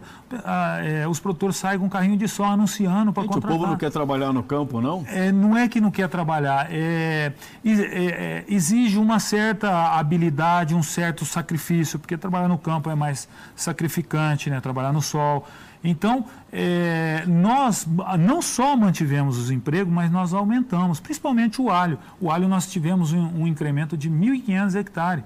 é, 0.84 1.08
os 1.08 1.20
produtores 1.20 1.55
saem 1.55 1.79
com 1.79 1.88
um 1.88 1.89
carrinho 1.89 2.15
de 2.15 2.27
som 2.27 2.46
anunciando 2.46 3.12
para 3.12 3.24
contratar. 3.24 3.51
O 3.51 3.58
povo 3.58 3.67
não 3.67 3.77
quer 3.77 3.89
trabalhar 3.89 4.32
no 4.32 4.44
campo, 4.44 4.79
não? 4.79 5.03
É, 5.08 5.32
não 5.32 5.58
é 5.58 5.67
que 5.67 5.82
não 5.82 5.89
quer 5.89 6.08
trabalhar, 6.08 6.67
é, 6.72 7.34
é, 7.65 7.72
é, 7.72 8.46
exige 8.48 9.00
uma 9.00 9.20
certa 9.20 9.98
habilidade, 9.98 10.75
um 10.75 10.84
certo 10.84 11.25
sacrifício, 11.25 11.97
porque 11.97 12.15
trabalhar 12.15 12.47
no 12.47 12.60
campo 12.60 12.91
é 12.91 12.95
mais 12.95 13.28
sacrificante, 13.56 14.52
né? 14.52 14.62
trabalhar 14.62 14.93
no 14.93 15.02
sol. 15.02 15.47
Então, 15.84 16.26
é, 16.54 17.23
nós 17.28 17.88
não 18.19 18.39
só 18.39 18.76
mantivemos 18.76 19.39
os 19.39 19.50
empregos, 19.50 19.91
mas 19.91 20.12
nós 20.12 20.32
aumentamos, 20.32 21.00
principalmente 21.00 21.60
o 21.60 21.71
alho. 21.71 21.97
O 22.21 22.30
alho 22.30 22.47
nós 22.47 22.67
tivemos 22.67 23.13
um, 23.13 23.41
um 23.41 23.47
incremento 23.47 23.97
de 23.97 24.12
1.500 24.12 24.76
hectares. 24.76 25.23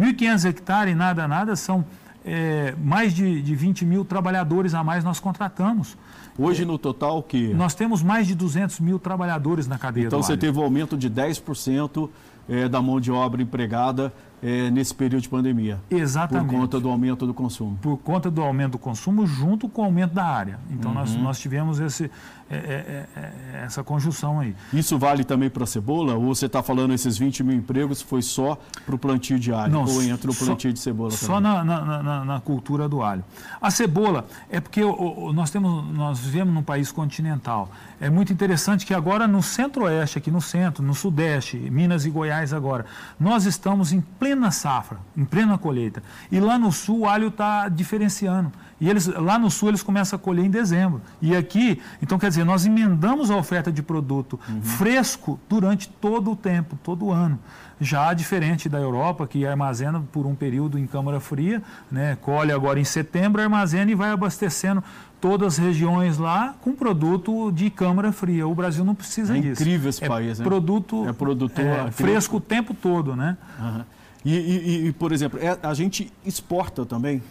1.500 0.00 0.48
hectares, 0.48 0.96
nada, 0.96 1.28
nada, 1.28 1.54
são 1.54 1.84
é, 2.24 2.74
mais 2.82 3.12
de, 3.12 3.42
de 3.42 3.54
20 3.54 3.84
mil 3.84 4.04
trabalhadores 4.04 4.74
a 4.74 4.82
mais 4.82 5.04
nós 5.04 5.20
contratamos. 5.20 5.96
Hoje, 6.38 6.64
no 6.64 6.78
total, 6.78 7.22
que? 7.22 7.52
Nós 7.52 7.74
temos 7.74 8.02
mais 8.02 8.26
de 8.26 8.34
200 8.34 8.80
mil 8.80 8.98
trabalhadores 8.98 9.66
na 9.66 9.78
cadeia 9.78 10.06
Então, 10.06 10.22
você 10.22 10.36
teve 10.36 10.58
um 10.58 10.62
aumento 10.62 10.96
de 10.96 11.10
10% 11.10 12.08
é, 12.48 12.68
da 12.68 12.80
mão 12.80 13.00
de 13.00 13.12
obra 13.12 13.42
empregada 13.42 14.12
é, 14.42 14.70
nesse 14.70 14.94
período 14.94 15.22
de 15.22 15.28
pandemia. 15.28 15.78
Exatamente. 15.90 16.48
Por 16.48 16.58
conta 16.58 16.80
do 16.80 16.88
aumento 16.88 17.26
do 17.26 17.34
consumo. 17.34 17.78
Por 17.80 17.96
conta 17.98 18.30
do 18.30 18.42
aumento 18.42 18.72
do 18.72 18.78
consumo, 18.78 19.26
junto 19.26 19.68
com 19.68 19.82
o 19.82 19.84
aumento 19.84 20.14
da 20.14 20.24
área. 20.24 20.58
Então, 20.70 20.90
uhum. 20.90 20.98
nós, 20.98 21.14
nós 21.16 21.38
tivemos 21.38 21.78
esse, 21.78 22.10
é, 22.50 22.56
é, 22.56 23.06
é, 23.16 23.32
é 23.54 23.64
essa 23.64 23.84
conjunção 23.84 24.40
aí. 24.40 24.56
Isso 24.72 24.98
vale 24.98 25.22
também 25.24 25.48
para 25.48 25.64
a 25.64 25.66
cebola? 25.66 26.14
Ou 26.14 26.34
você 26.34 26.46
está 26.46 26.62
falando 26.62 26.92
esses 26.92 27.16
20 27.16 27.44
mil 27.44 27.56
empregos 27.56 28.02
foi 28.02 28.22
só 28.22 28.58
para 28.84 28.94
o 28.94 28.98
plantio 28.98 29.38
de 29.38 29.52
alho? 29.52 29.72
Não, 29.72 29.84
ou 29.84 30.02
entra 30.02 30.30
o 30.30 30.34
plantio 30.34 30.70
só, 30.70 30.74
de 30.74 30.78
cebola 30.80 31.10
Só 31.12 31.40
na, 31.40 31.62
na, 31.62 32.02
na, 32.02 32.24
na, 32.24 32.40
cultura 32.40 32.88
do 32.88 33.02
alho. 33.02 33.22
A 33.60 33.70
cebola 33.70 34.26
é 34.48 34.60
porque 34.60 34.82
o, 34.82 35.32
nós, 35.32 35.50
temos, 35.50 35.84
nós 35.94 36.18
vivemos 36.18 36.52
num 36.52 36.62
país 36.62 36.90
continental. 36.90 37.70
É 38.00 38.08
muito 38.08 38.32
interessante 38.32 38.84
que 38.84 38.94
agora 38.94 39.28
no 39.28 39.42
centro-oeste, 39.42 40.18
aqui 40.18 40.30
no 40.30 40.40
centro, 40.40 40.82
no 40.82 40.94
sudeste, 40.94 41.56
Minas 41.56 42.04
e 42.04 42.10
Goiás 42.10 42.52
agora, 42.52 42.86
nós 43.18 43.44
estamos 43.44 43.92
em 43.92 44.00
plena 44.30 44.50
safra, 44.50 44.98
em 45.16 45.24
plena 45.24 45.58
colheita. 45.58 46.02
E 46.30 46.38
lá 46.38 46.58
no 46.58 46.70
sul 46.70 47.00
o 47.00 47.08
alho 47.08 47.28
está 47.28 47.68
diferenciando. 47.68 48.52
E 48.80 48.88
eles, 48.88 49.06
lá 49.06 49.38
no 49.38 49.50
sul 49.50 49.68
eles 49.68 49.82
começam 49.82 50.16
a 50.16 50.20
colher 50.20 50.44
em 50.44 50.50
dezembro. 50.50 51.02
E 51.20 51.34
aqui, 51.36 51.80
então 52.00 52.18
quer 52.18 52.28
dizer, 52.28 52.44
nós 52.44 52.64
emendamos 52.64 53.30
a 53.30 53.36
oferta 53.36 53.72
de 53.72 53.82
produto 53.82 54.38
uhum. 54.48 54.62
fresco 54.62 55.38
durante 55.48 55.88
todo 55.88 56.30
o 56.30 56.36
tempo, 56.36 56.78
todo 56.82 57.06
o 57.06 57.12
ano. 57.12 57.38
Já 57.80 58.12
diferente 58.12 58.68
da 58.68 58.78
Europa, 58.78 59.26
que 59.26 59.46
armazena 59.46 60.02
por 60.12 60.26
um 60.26 60.34
período 60.34 60.78
em 60.78 60.86
câmara 60.86 61.18
fria, 61.18 61.62
né, 61.90 62.16
colhe 62.20 62.52
agora 62.52 62.78
em 62.78 62.84
setembro, 62.84 63.40
armazena 63.40 63.90
e 63.90 63.94
vai 63.94 64.10
abastecendo 64.10 64.84
todas 65.20 65.54
as 65.54 65.58
regiões 65.58 66.18
lá 66.18 66.54
com 66.60 66.72
produto 66.72 67.50
de 67.52 67.68
câmara 67.70 68.12
fria. 68.12 68.46
O 68.46 68.54
Brasil 68.54 68.84
não 68.84 68.94
precisa 68.94 69.36
é 69.36 69.40
disso. 69.40 69.62
incrível 69.62 69.90
esse 69.90 70.02
é 70.04 70.08
país, 70.08 70.38
né? 70.38 70.44
Produto, 70.44 71.06
é 71.08 71.12
produtor 71.12 71.64
é, 71.64 71.90
fresco 71.90 72.36
o 72.36 72.40
tempo 72.40 72.74
todo, 72.74 73.14
né? 73.14 73.36
Uhum. 73.58 73.82
E, 74.24 74.34
e, 74.34 74.86
e, 74.88 74.92
por 74.92 75.12
exemplo, 75.12 75.38
é, 75.40 75.58
a 75.62 75.74
gente 75.74 76.12
exporta 76.24 76.84
também? 76.84 77.22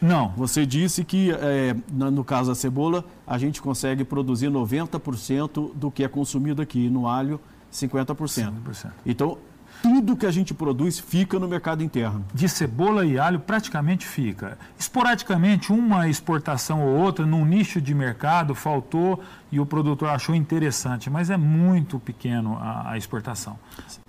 Não. 0.00 0.30
Você 0.36 0.66
disse 0.66 1.04
que, 1.04 1.30
é, 1.30 1.76
no 1.92 2.24
caso 2.24 2.48
da 2.48 2.54
cebola, 2.54 3.04
a 3.24 3.38
gente 3.38 3.62
consegue 3.62 4.02
produzir 4.02 4.48
90% 4.48 5.72
do 5.74 5.90
que 5.90 6.02
é 6.02 6.08
consumido 6.08 6.60
aqui, 6.60 6.90
no 6.90 7.06
alho, 7.06 7.40
50%. 7.72 8.52
50%. 8.64 8.90
Então, 9.06 9.38
tudo 9.82 10.16
que 10.16 10.24
a 10.24 10.30
gente 10.30 10.54
produz 10.54 11.00
fica 11.00 11.38
no 11.40 11.48
mercado 11.48 11.82
interno. 11.82 12.24
De 12.32 12.48
cebola 12.48 13.04
e 13.04 13.18
alho 13.18 13.40
praticamente 13.40 14.06
fica. 14.06 14.56
Esporadicamente, 14.78 15.72
uma 15.72 16.08
exportação 16.08 16.80
ou 16.86 17.00
outra 17.00 17.26
num 17.26 17.44
nicho 17.44 17.80
de 17.80 17.92
mercado 17.92 18.54
faltou 18.54 19.20
e 19.50 19.58
o 19.58 19.66
produtor 19.66 20.08
achou 20.10 20.36
interessante, 20.36 21.10
mas 21.10 21.30
é 21.30 21.36
muito 21.36 21.98
pequeno 21.98 22.56
a, 22.60 22.92
a 22.92 22.96
exportação. 22.96 23.58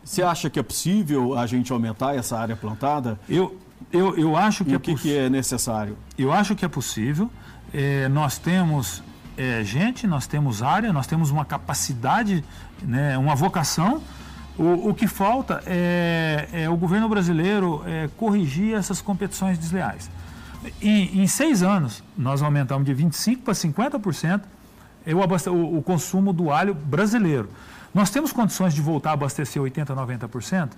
Você 0.04 0.22
acha 0.22 0.48
que 0.50 0.60
é 0.60 0.64
possível 0.64 1.38
a 1.38 1.48
gente 1.48 1.74
aumentar 1.74 2.16
essa 2.16 2.38
área 2.38 2.56
plantada? 2.56 3.20
Eu, 3.28 3.58
eu, 3.92 4.16
eu 4.16 4.38
acho 4.38 4.64
que 4.64 4.72
e 4.72 4.74
é 4.76 4.78
o 4.78 4.80
que, 4.80 4.94
que 4.94 5.18
é 5.18 5.28
necessário? 5.28 5.98
Eu 6.16 6.32
acho 6.32 6.56
que 6.56 6.64
é 6.64 6.68
possível. 6.68 7.32
É, 7.74 8.08
nós 8.10 8.38
temos 8.38 9.02
é, 9.36 9.64
gente, 9.64 10.06
nós 10.06 10.28
temos 10.28 10.62
área, 10.62 10.94
nós 10.94 11.08
temos 11.08 11.32
uma 11.32 11.44
capacidade, 11.44 12.44
né, 12.84 13.18
uma 13.18 13.34
vocação 13.34 14.04
o, 14.58 14.90
o 14.90 14.94
que 14.94 15.08
falta 15.08 15.64
é, 15.66 16.48
é, 16.54 16.70
o 16.70 16.78
governo 16.78 17.10
brasileiro 17.10 17.84
é, 17.86 18.10
corrigir 18.18 18.76
essas 18.76 19.02
competições 19.02 19.58
desleais. 19.58 20.10
Em, 20.82 21.22
em 21.22 21.28
seis 21.28 21.62
anos, 21.64 22.04
nós 22.18 22.42
aumentamos 22.42 22.86
de 22.86 22.96
25% 22.96 23.42
para 23.42 23.54
50% 23.54 24.42
é 25.06 25.14
o, 25.14 25.20
o, 25.52 25.78
o 25.80 25.84
consumo 25.84 26.32
do 26.32 26.52
alho 26.52 26.74
brasileiro. 26.74 27.50
Nós 27.94 28.10
temos 28.10 28.32
condições 28.32 28.74
de 28.74 28.82
voltar 28.82 29.12
a 29.12 29.14
abastecer 29.14 29.62
80%, 29.62 29.88
90%? 29.88 30.70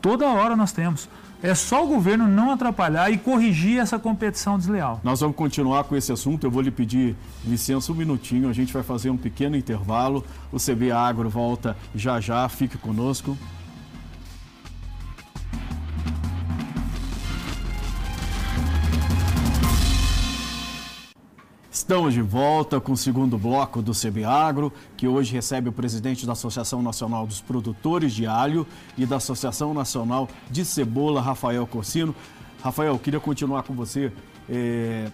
Toda 0.00 0.26
hora 0.26 0.56
nós 0.56 0.72
temos. 0.72 1.08
É 1.40 1.54
só 1.54 1.84
o 1.84 1.86
governo 1.86 2.26
não 2.26 2.50
atrapalhar 2.50 3.12
e 3.12 3.18
corrigir 3.18 3.78
essa 3.78 3.96
competição 3.96 4.58
desleal. 4.58 5.00
Nós 5.04 5.20
vamos 5.20 5.36
continuar 5.36 5.84
com 5.84 5.94
esse 5.94 6.10
assunto. 6.10 6.44
Eu 6.44 6.50
vou 6.50 6.60
lhe 6.60 6.70
pedir 6.70 7.14
licença 7.44 7.92
um 7.92 7.94
minutinho. 7.94 8.48
A 8.48 8.52
gente 8.52 8.72
vai 8.72 8.82
fazer 8.82 9.10
um 9.10 9.16
pequeno 9.16 9.56
intervalo. 9.56 10.24
O 10.50 10.58
CB 10.58 10.90
Agro 10.90 11.28
volta 11.28 11.76
já 11.94 12.20
já. 12.20 12.48
Fique 12.48 12.76
conosco. 12.76 13.38
Estamos 21.88 22.12
de 22.12 22.20
volta 22.20 22.78
com 22.78 22.92
o 22.92 22.96
segundo 22.98 23.38
bloco 23.38 23.80
do 23.80 23.92
CB 23.92 24.22
Agro, 24.22 24.70
que 24.94 25.08
hoje 25.08 25.32
recebe 25.32 25.70
o 25.70 25.72
presidente 25.72 26.26
da 26.26 26.32
Associação 26.32 26.82
Nacional 26.82 27.26
dos 27.26 27.40
Produtores 27.40 28.12
de 28.12 28.26
Alho 28.26 28.66
e 28.98 29.06
da 29.06 29.16
Associação 29.16 29.72
Nacional 29.72 30.28
de 30.50 30.66
Cebola, 30.66 31.22
Rafael 31.22 31.66
Corsino. 31.66 32.14
Rafael, 32.62 32.98
queria 32.98 33.18
continuar 33.18 33.62
com 33.62 33.72
você 33.72 34.12
é, 34.50 35.10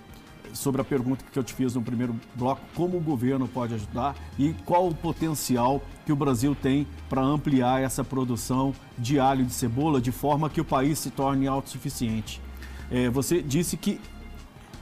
sobre 0.52 0.80
a 0.80 0.84
pergunta 0.84 1.24
que 1.32 1.38
eu 1.38 1.44
te 1.44 1.54
fiz 1.54 1.76
no 1.76 1.80
primeiro 1.80 2.16
bloco: 2.34 2.60
como 2.74 2.96
o 2.96 3.00
governo 3.00 3.46
pode 3.46 3.72
ajudar 3.74 4.16
e 4.36 4.52
qual 4.64 4.88
o 4.88 4.94
potencial 4.96 5.80
que 6.04 6.10
o 6.10 6.16
Brasil 6.16 6.56
tem 6.60 6.88
para 7.08 7.22
ampliar 7.22 7.84
essa 7.84 8.02
produção 8.02 8.74
de 8.98 9.20
alho 9.20 9.42
e 9.42 9.44
de 9.44 9.52
cebola 9.52 10.00
de 10.00 10.10
forma 10.10 10.50
que 10.50 10.60
o 10.60 10.64
país 10.64 10.98
se 10.98 11.10
torne 11.10 11.46
autossuficiente. 11.46 12.42
É, 12.90 13.08
você 13.08 13.40
disse 13.40 13.76
que 13.76 14.00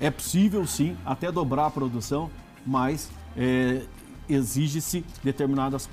é 0.03 0.11
possível, 0.11 0.67
sim, 0.67 0.97
até 1.07 1.31
dobrar 1.31 1.67
a 1.67 1.71
produção, 1.71 2.29
mas 2.67 3.09
é, 3.37 3.83
exige-se 4.29 5.05
determinadas 5.23 5.89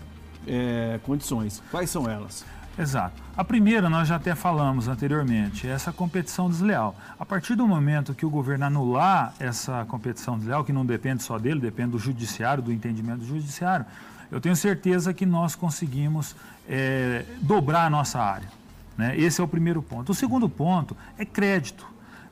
é, 0.48 1.00
condições. 1.04 1.62
Quais 1.70 1.92
são 1.92 2.10
elas? 2.10 2.44
Exato. 2.78 3.22
A 3.38 3.44
primeira, 3.44 3.88
nós 3.88 4.08
já 4.08 4.16
até 4.16 4.34
falamos 4.34 4.88
anteriormente, 4.88 5.68
é 5.68 5.70
essa 5.70 5.92
competição 5.94 6.50
desleal. 6.50 6.96
A 7.20 7.26
partir 7.26 7.54
do 7.54 7.68
momento 7.68 8.16
que 8.16 8.26
o 8.26 8.30
governo 8.32 8.66
anular 8.66 9.34
essa 9.40 9.86
competição 9.86 10.40
desleal, 10.40 10.64
que 10.64 10.74
não 10.74 10.86
depende 10.86 11.22
só 11.22 11.38
dele, 11.38 11.60
depende 11.60 11.92
do 11.92 12.00
judiciário, 12.00 12.64
do 12.64 12.72
entendimento 12.72 13.20
do 13.20 13.28
judiciário, 13.28 13.86
eu 14.32 14.42
tenho 14.42 14.56
certeza 14.56 15.14
que 15.14 15.26
nós 15.26 15.56
conseguimos 15.56 16.36
é, 16.68 17.26
dobrar 17.42 17.86
a 17.86 17.90
nossa 17.92 18.20
área. 18.20 18.50
Né? 18.98 19.18
Esse 19.20 19.40
é 19.40 19.44
o 19.44 19.48
primeiro 19.48 19.84
ponto. 19.84 20.12
O 20.12 20.16
segundo 20.16 20.50
ponto 20.50 20.98
é 21.18 21.26
crédito. 21.26 21.86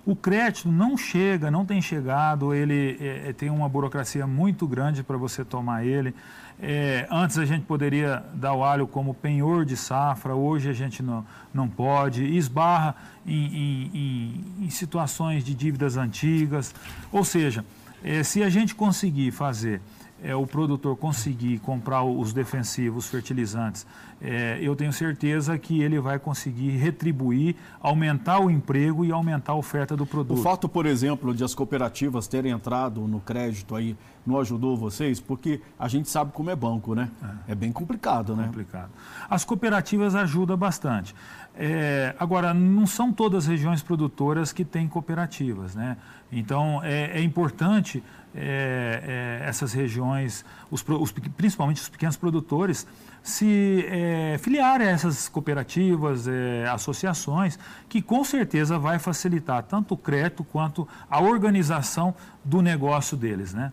O 0.07 0.15
crédito 0.15 0.71
não 0.71 0.95
chega, 0.95 1.51
não 1.51 1.65
tem 1.65 1.81
chegado, 1.81 2.53
ele 2.53 2.97
é, 2.97 3.27
é 3.27 3.33
tem 3.33 3.49
uma 3.49 3.67
burocracia 3.67 4.25
muito 4.25 4.65
grande 4.65 5.03
para 5.03 5.17
você 5.17 5.43
tomar 5.43 5.85
ele. 5.85 6.15
É, 6.57 7.05
antes 7.11 7.37
a 7.37 7.43
gente 7.43 7.65
poderia 7.65 8.23
dar 8.33 8.53
o 8.53 8.63
alho 8.63 8.87
como 8.87 9.13
penhor 9.13 9.65
de 9.65 9.75
safra, 9.75 10.33
hoje 10.33 10.69
a 10.69 10.73
gente 10.73 11.03
não, 11.03 11.25
não 11.53 11.67
pode, 11.67 12.23
esbarra 12.23 12.95
em, 13.25 13.33
em, 13.33 13.91
em, 13.93 14.65
em 14.65 14.69
situações 14.69 15.43
de 15.43 15.53
dívidas 15.53 15.97
antigas. 15.97 16.73
Ou 17.11 17.25
seja, 17.25 17.65
é, 18.01 18.23
se 18.23 18.41
a 18.41 18.49
gente 18.49 18.75
conseguir 18.75 19.31
fazer 19.31 19.81
é, 20.23 20.35
o 20.35 20.45
produtor 20.47 20.95
conseguir 20.97 21.59
comprar 21.59 22.03
os 22.03 22.33
defensivos, 22.33 23.07
fertilizantes, 23.07 23.85
é, 24.19 24.57
eu 24.61 24.75
tenho 24.75 24.91
certeza 24.91 25.57
que 25.57 25.81
ele 25.81 25.99
vai 25.99 26.17
conseguir 26.17 26.71
retribuir, 26.71 27.55
aumentar 27.79 28.39
o 28.39 28.49
emprego 28.49 29.05
e 29.05 29.11
aumentar 29.11 29.53
a 29.53 29.55
oferta 29.55 29.95
do 29.95 30.05
produto. 30.05 30.39
O 30.39 30.41
fato, 30.41 30.67
por 30.67 30.85
exemplo, 30.85 31.33
de 31.33 31.43
as 31.43 31.53
cooperativas 31.53 32.27
terem 32.27 32.51
entrado 32.51 33.01
no 33.01 33.19
crédito 33.19 33.75
aí 33.75 33.95
não 34.25 34.39
ajudou 34.39 34.75
vocês? 34.75 35.19
Porque 35.19 35.61
a 35.79 35.87
gente 35.87 36.09
sabe 36.09 36.31
como 36.33 36.49
é 36.49 36.55
banco, 36.55 36.95
né? 36.95 37.09
É, 37.47 37.51
é 37.51 37.55
bem 37.55 37.71
complicado, 37.71 38.35
né? 38.35 38.45
Complicado. 38.47 38.89
As 39.29 39.45
cooperativas 39.45 40.15
ajudam 40.15 40.57
bastante. 40.57 41.15
É, 41.59 42.15
agora, 42.19 42.53
não 42.53 42.85
são 42.85 43.11
todas 43.11 43.45
as 43.45 43.49
regiões 43.49 43.81
produtoras 43.81 44.53
que 44.53 44.63
têm 44.63 44.87
cooperativas, 44.87 45.73
né? 45.73 45.97
Então, 46.31 46.81
é, 46.83 47.17
é 47.17 47.21
importante 47.21 48.03
é, 48.35 49.39
é, 49.41 49.49
essas 49.49 49.73
regiões, 49.73 50.45
os, 50.69 50.85
os, 50.87 51.11
principalmente 51.11 51.81
os 51.81 51.89
pequenos 51.89 52.15
produtores, 52.15 52.85
se 53.23 53.83
é, 53.89 54.37
filiarem 54.39 54.87
a 54.87 54.91
essas 54.91 55.27
cooperativas, 55.27 56.27
é, 56.27 56.67
associações, 56.69 57.57
que 57.89 58.01
com 58.01 58.23
certeza 58.23 58.77
vai 58.77 58.99
facilitar 58.99 59.63
tanto 59.63 59.95
o 59.95 59.97
crédito 59.97 60.43
quanto 60.43 60.87
a 61.09 61.19
organização 61.19 62.13
do 62.45 62.61
negócio 62.61 63.17
deles, 63.17 63.53
né? 63.53 63.71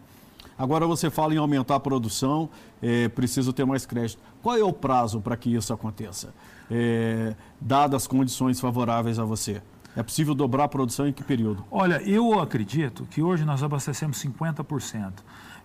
Agora 0.56 0.86
você 0.86 1.10
fala 1.10 1.34
em 1.34 1.38
aumentar 1.38 1.76
a 1.76 1.80
produção, 1.80 2.48
é, 2.82 3.08
preciso 3.08 3.52
ter 3.52 3.64
mais 3.64 3.84
crédito. 3.84 4.20
Qual 4.42 4.56
é 4.56 4.62
o 4.62 4.72
prazo 4.72 5.20
para 5.20 5.36
que 5.36 5.54
isso 5.54 5.72
aconteça? 5.72 6.32
É, 6.70 7.34
dadas 7.60 8.02
as 8.02 8.06
condições 8.06 8.60
favoráveis 8.60 9.18
a 9.18 9.24
você. 9.24 9.60
É 9.96 10.02
possível 10.02 10.34
dobrar 10.34 10.64
a 10.64 10.68
produção 10.68 11.06
em 11.06 11.12
que 11.12 11.22
período? 11.22 11.64
Olha, 11.70 12.02
eu 12.02 12.38
acredito 12.40 13.06
que 13.06 13.22
hoje 13.22 13.44
nós 13.44 13.62
abastecemos 13.62 14.22
50%. 14.22 15.12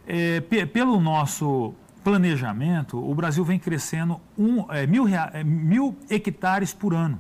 É, 0.08 0.42
pelo 0.66 1.00
nosso 1.00 1.74
planejamento, 2.04 2.98
o 2.98 3.14
Brasil 3.14 3.44
vem 3.44 3.60
crescendo 3.60 4.20
um, 4.38 4.72
é, 4.72 4.86
mil, 4.88 5.08
é, 5.08 5.44
mil 5.44 5.96
hectares 6.10 6.74
por 6.74 6.94
ano. 6.94 7.20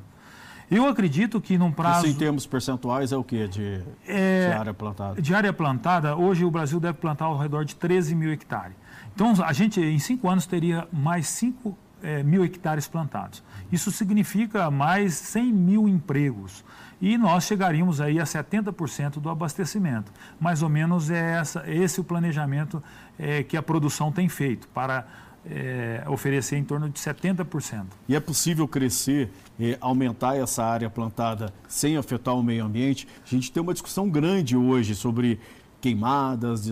Eu 0.69 0.87
acredito 0.87 1.41
que 1.41 1.57
num 1.57 1.71
prazo. 1.71 2.05
Isso 2.05 2.15
em 2.15 2.17
termos 2.17 2.45
percentuais 2.45 3.11
é 3.11 3.17
o 3.17 3.23
que 3.23 3.47
de, 3.47 3.81
é, 4.07 4.49
de, 4.49 4.53
área 4.53 4.73
plantada? 4.73 5.21
De 5.21 5.33
área 5.33 5.53
plantada, 5.53 6.15
hoje 6.15 6.45
o 6.45 6.51
Brasil 6.51 6.79
deve 6.79 6.97
plantar 6.99 7.25
ao 7.25 7.37
redor 7.37 7.65
de 7.65 7.75
13 7.75 8.13
mil 8.13 8.31
hectares. 8.31 8.75
Então, 9.15 9.33
a 9.43 9.51
gente, 9.51 9.81
em 9.81 9.99
cinco 9.99 10.29
anos, 10.29 10.45
teria 10.45 10.87
mais 10.91 11.27
5 11.27 11.75
é, 12.01 12.23
mil 12.23 12.43
hectares 12.43 12.87
plantados. 12.87 13.43
Isso 13.71 13.91
significa 13.91 14.69
mais 14.71 15.13
100 15.15 15.53
mil 15.53 15.87
empregos 15.87 16.63
e 17.01 17.17
nós 17.17 17.45
chegaríamos 17.45 18.01
aí 18.01 18.19
a 18.19 18.23
70% 18.23 19.19
do 19.19 19.29
abastecimento. 19.29 20.11
Mais 20.39 20.61
ou 20.61 20.69
menos 20.69 21.09
é 21.09 21.35
essa, 21.35 21.63
esse 21.69 21.99
o 21.99 22.03
planejamento 22.03 22.83
é, 23.17 23.43
que 23.43 23.55
a 23.55 23.61
produção 23.61 24.11
tem 24.11 24.27
feito 24.27 24.67
para 24.69 25.05
é, 25.49 26.03
oferecer 26.07 26.57
em 26.57 26.63
torno 26.63 26.89
de 26.89 26.99
70%. 26.99 27.85
E 28.07 28.15
é 28.15 28.19
possível 28.19 28.67
crescer, 28.67 29.31
é, 29.59 29.77
aumentar 29.81 30.37
essa 30.37 30.63
área 30.63 30.89
plantada 30.89 31.53
sem 31.67 31.97
afetar 31.97 32.35
o 32.35 32.43
meio 32.43 32.65
ambiente? 32.65 33.07
A 33.25 33.29
gente 33.29 33.51
tem 33.51 33.61
uma 33.61 33.73
discussão 33.73 34.09
grande 34.09 34.55
hoje 34.55 34.95
sobre 34.95 35.39
queimadas, 35.81 36.69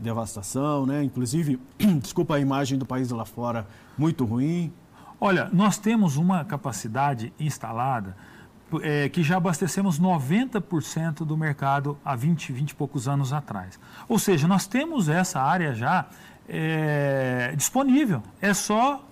devastação, 0.00 0.86
né? 0.86 1.02
Inclusive, 1.02 1.60
desculpa 2.00 2.36
a 2.36 2.40
imagem 2.40 2.78
do 2.78 2.86
país 2.86 3.10
lá 3.10 3.24
fora, 3.24 3.66
muito 3.96 4.24
ruim. 4.24 4.72
Olha, 5.20 5.48
nós 5.52 5.78
temos 5.78 6.16
uma 6.16 6.44
capacidade 6.44 7.32
instalada 7.38 8.16
é, 8.82 9.08
que 9.08 9.22
já 9.22 9.36
abastecemos 9.36 10.00
90% 10.00 11.24
do 11.24 11.36
mercado 11.36 11.98
há 12.04 12.16
20, 12.16 12.52
20 12.52 12.70
e 12.70 12.74
poucos 12.74 13.06
anos 13.06 13.32
atrás. 13.32 13.78
Ou 14.08 14.18
seja, 14.18 14.48
nós 14.48 14.66
temos 14.66 15.08
essa 15.08 15.40
área 15.40 15.74
já 15.74 16.06
é, 16.48 17.54
disponível. 17.56 18.22
É 18.40 18.52
só 18.52 19.04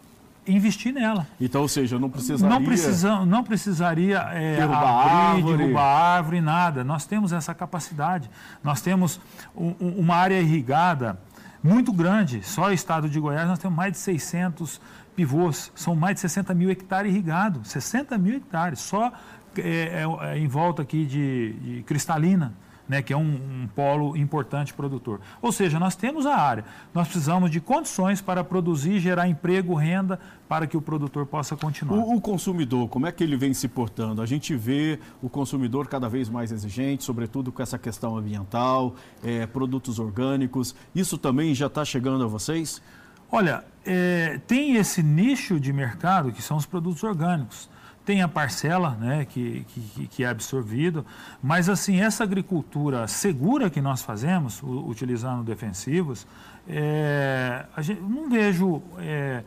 investir 0.46 0.92
nela. 0.92 1.26
Então, 1.40 1.62
ou 1.62 1.68
seja, 1.68 1.98
não 1.98 2.10
precisaria... 2.10 2.48
Não, 2.48 2.64
precisa, 2.64 3.26
não 3.26 3.44
precisaria 3.44 4.18
é, 4.32 4.56
derrubar, 4.56 5.00
abrir, 5.00 5.14
árvore. 5.14 5.56
derrubar 5.58 6.16
árvore, 6.16 6.40
nada. 6.40 6.84
Nós 6.84 7.06
temos 7.06 7.32
essa 7.32 7.54
capacidade. 7.54 8.30
Nós 8.62 8.80
temos 8.80 9.20
um, 9.56 9.74
uma 9.80 10.16
área 10.16 10.40
irrigada 10.40 11.18
muito 11.62 11.92
grande. 11.92 12.42
Só 12.42 12.66
o 12.68 12.72
estado 12.72 13.08
de 13.08 13.20
Goiás 13.20 13.48
nós 13.48 13.58
temos 13.58 13.76
mais 13.76 13.92
de 13.92 13.98
600 13.98 14.80
pivôs. 15.14 15.70
São 15.74 15.94
mais 15.94 16.16
de 16.16 16.20
60 16.22 16.52
mil 16.54 16.70
hectares 16.70 17.12
irrigados. 17.12 17.68
60 17.68 18.18
mil 18.18 18.36
hectares. 18.36 18.80
Só 18.80 19.12
é, 19.58 20.02
é, 20.02 20.32
é, 20.32 20.38
em 20.38 20.48
volta 20.48 20.82
aqui 20.82 21.04
de, 21.04 21.52
de 21.60 21.82
Cristalina, 21.82 22.54
né, 22.92 23.00
que 23.00 23.10
é 23.10 23.16
um, 23.16 23.22
um, 23.22 23.68
polo 23.74 24.14
importante 24.18 24.74
produtor. 24.74 25.18
Ou 25.40 25.50
seja, 25.50 25.80
nós 25.80 25.96
temos 25.96 26.26
a 26.26 26.36
área, 26.36 26.62
nós 26.92 27.08
precisamos 27.08 27.50
de 27.50 27.58
condições 27.58 28.20
para 28.20 28.44
produzir, 28.44 29.00
gerar 29.00 29.26
emprego, 29.26 29.74
renda, 29.74 30.20
para 30.46 30.66
que 30.66 30.76
o 30.76 30.82
produtor 30.82 31.24
possa 31.24 31.56
continuar. 31.56 31.96
O, 31.96 32.16
o, 32.16 32.20
consumidor, 32.20 32.86
como 32.90 33.06
é 33.06 33.12
que 33.12 33.24
ele 33.24 33.34
vem 33.34 33.54
se 33.54 33.66
portando? 33.66 34.20
A 34.20 34.26
gente 34.26 34.54
vê 34.54 34.98
o 35.22 35.30
consumidor 35.30 35.88
cada 35.88 36.06
vez 36.06 36.28
mais 36.28 36.52
exigente, 36.52 37.02
sobretudo 37.02 37.50
com 37.50 37.62
essa 37.62 37.78
questão 37.78 38.14
ambiental, 38.14 38.94
é, 39.24 39.46
produtos 39.46 39.98
orgânicos. 39.98 40.74
Isso 40.94 41.16
também 41.16 41.54
já 41.54 41.68
está 41.68 41.86
chegando 41.86 42.24
a 42.24 42.26
vocês? 42.26 42.82
Olha, 43.30 43.64
é, 43.86 44.38
tem 44.46 44.76
esse 44.76 45.02
nicho 45.02 45.58
de 45.58 45.72
mercado 45.72 46.30
que 46.30 46.42
são 46.42 46.58
os 46.58 46.66
produtos 46.66 47.02
orgânicos 47.02 47.71
tem 48.04 48.22
a 48.22 48.28
parcela 48.28 48.96
né, 49.00 49.24
que, 49.24 49.64
que, 49.68 50.06
que, 50.08 50.24
é 50.24 50.28
absorvido, 50.28 51.06
mas 51.42 51.68
assim, 51.68 52.00
essa 52.00 52.24
agricultura 52.24 53.06
segura 53.06 53.70
que 53.70 53.80
nós 53.80 54.02
fazemos, 54.02 54.60
utilizando 54.62 55.44
defensivos, 55.44 56.26
é, 56.68 57.64
a 57.76 57.82
gente, 57.82 58.00
não 58.00 58.28
vejo. 58.28 58.82
É, 58.98 59.44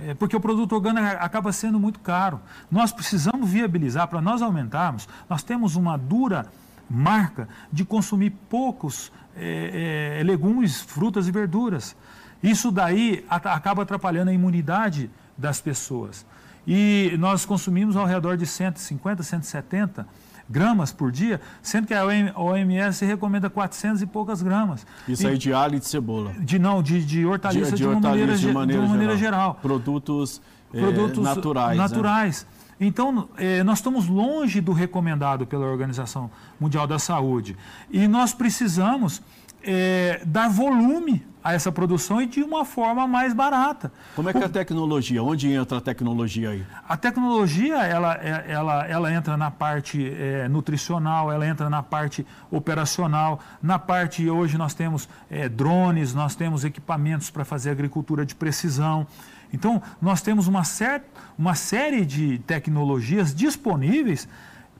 é, 0.00 0.14
porque 0.14 0.36
o 0.36 0.40
produto 0.40 0.72
orgânico 0.74 1.04
acaba 1.18 1.52
sendo 1.52 1.78
muito 1.80 1.98
caro. 1.98 2.40
Nós 2.70 2.92
precisamos 2.92 3.50
viabilizar, 3.50 4.06
para 4.06 4.20
nós 4.20 4.40
aumentarmos, 4.42 5.08
nós 5.28 5.42
temos 5.42 5.74
uma 5.74 5.96
dura 5.96 6.46
marca 6.88 7.48
de 7.72 7.84
consumir 7.84 8.30
poucos 8.48 9.12
é, 9.36 10.18
é, 10.20 10.22
legumes, 10.22 10.80
frutas 10.80 11.26
e 11.26 11.32
verduras. 11.32 11.96
Isso 12.40 12.70
daí 12.70 13.24
acaba 13.28 13.82
atrapalhando 13.82 14.30
a 14.30 14.32
imunidade 14.32 15.10
das 15.36 15.60
pessoas. 15.60 16.24
E 16.70 17.16
nós 17.18 17.46
consumimos 17.46 17.96
ao 17.96 18.04
redor 18.04 18.36
de 18.36 18.44
150, 18.44 19.22
170 19.22 20.06
gramas 20.46 20.92
por 20.92 21.10
dia, 21.10 21.40
sendo 21.62 21.86
que 21.86 21.94
a 21.94 22.04
OMS 22.04 23.04
recomenda 23.06 23.48
400 23.48 24.02
e 24.02 24.06
poucas 24.06 24.42
gramas. 24.42 24.86
Isso 25.08 25.22
e, 25.22 25.26
aí 25.28 25.38
de 25.38 25.50
alho 25.50 25.76
e 25.76 25.80
de 25.80 25.86
cebola? 25.86 26.32
De, 26.38 26.58
não, 26.58 26.82
de, 26.82 27.02
de 27.04 27.24
hortaliça 27.24 27.70
de, 27.70 27.76
de, 27.76 27.82
de, 27.82 27.88
uma, 27.88 28.00
maneira, 28.00 28.36
de, 28.36 28.52
maneira, 28.52 28.82
de 28.82 28.88
maneira 28.88 29.16
geral. 29.16 29.40
geral. 29.40 29.54
Produtos, 29.62 30.42
Produtos 30.70 31.18
é, 31.18 31.22
naturais. 31.22 31.78
naturais. 31.78 32.46
Né? 32.78 32.86
Então, 32.86 33.28
eh, 33.38 33.64
nós 33.64 33.78
estamos 33.78 34.06
longe 34.06 34.60
do 34.60 34.72
recomendado 34.72 35.46
pela 35.46 35.66
Organização 35.66 36.30
Mundial 36.60 36.86
da 36.86 36.98
Saúde. 36.98 37.56
E 37.90 38.06
nós 38.06 38.32
precisamos 38.32 39.20
eh, 39.62 40.20
dar 40.24 40.48
volume 40.48 41.26
a 41.42 41.54
essa 41.54 41.72
produção 41.72 42.20
e 42.20 42.26
de 42.26 42.42
uma 42.42 42.64
forma 42.64 43.06
mais 43.06 43.32
barata. 43.32 43.90
Como 44.14 44.28
é 44.28 44.32
que 44.32 44.38
é 44.38 44.44
a 44.44 44.48
tecnologia? 44.48 45.22
Onde 45.22 45.50
entra 45.50 45.78
a 45.78 45.80
tecnologia 45.80 46.50
aí? 46.50 46.66
A 46.86 46.96
tecnologia, 46.96 47.76
ela, 47.84 48.14
é, 48.16 48.44
ela, 48.48 48.86
ela 48.86 49.12
entra 49.12 49.36
na 49.36 49.50
parte 49.50 50.12
é, 50.18 50.48
nutricional, 50.48 51.32
ela 51.32 51.46
entra 51.46 51.70
na 51.70 51.82
parte 51.82 52.26
operacional, 52.50 53.40
na 53.62 53.78
parte, 53.78 54.28
hoje 54.28 54.58
nós 54.58 54.74
temos 54.74 55.08
é, 55.30 55.48
drones, 55.48 56.12
nós 56.12 56.34
temos 56.34 56.64
equipamentos 56.64 57.30
para 57.30 57.44
fazer 57.44 57.70
agricultura 57.70 58.26
de 58.26 58.34
precisão. 58.34 59.06
Então, 59.52 59.80
nós 60.02 60.20
temos 60.20 60.48
uma, 60.48 60.64
cer 60.64 61.02
uma 61.38 61.54
série 61.54 62.04
de 62.04 62.38
tecnologias 62.40 63.34
disponíveis 63.34 64.28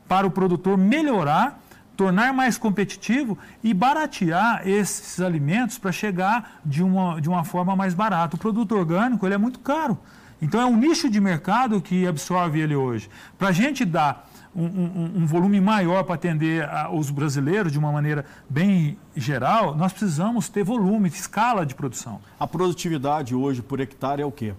para 0.07 0.27
o 0.27 0.31
produtor 0.31 0.77
melhorar 0.77 1.59
tornar 1.99 2.33
mais 2.33 2.57
competitivo 2.57 3.37
e 3.61 3.75
baratear 3.75 4.63
esses 4.65 5.21
alimentos 5.21 5.79
para 5.79 5.91
chegar 5.91 6.61
de 6.65 6.81
uma, 6.81 7.21
de 7.21 7.29
uma 7.29 7.43
forma 7.43 7.75
mais 7.75 7.93
barata. 7.93 8.37
O 8.37 8.39
produto 8.39 8.77
orgânico 8.77 9.27
ele 9.27 9.35
é 9.35 9.39
muito 9.39 9.59
caro. 9.59 9.99
Então 10.41 10.61
é 10.61 10.65
um 10.65 10.77
nicho 10.77 11.11
de 11.11 11.21
mercado 11.21 11.81
que 11.81 12.07
absorve 12.07 12.61
ele 12.61 12.77
hoje. 12.77 13.11
Para 13.37 13.49
a 13.49 13.53
gente 13.53 13.85
dar 13.85 14.31
um, 14.55 14.65
um, 14.65 15.13
um, 15.17 15.27
volume 15.27 15.61
maior 15.61 16.05
para 16.05 16.15
atender 16.15 16.69
a, 16.69 16.89
os 16.89 17.11
brasileiros 17.11 17.73
de 17.73 17.81
uma 17.81 17.91
maneira 17.91 18.25
bem 18.49 18.97
geral, 19.17 19.75
nós 19.75 19.93
precisamos 19.93 20.49
ter 20.49 20.63
volume, 20.63 21.09
escala 21.09 21.67
de 21.67 21.75
produção. 21.75 22.21
A 22.39 22.47
produtividade 22.47 23.35
hoje 23.35 23.61
por 23.61 23.81
hectare 23.81 24.23
é 24.23 24.25
o 24.25 24.31
quê? 24.31 24.55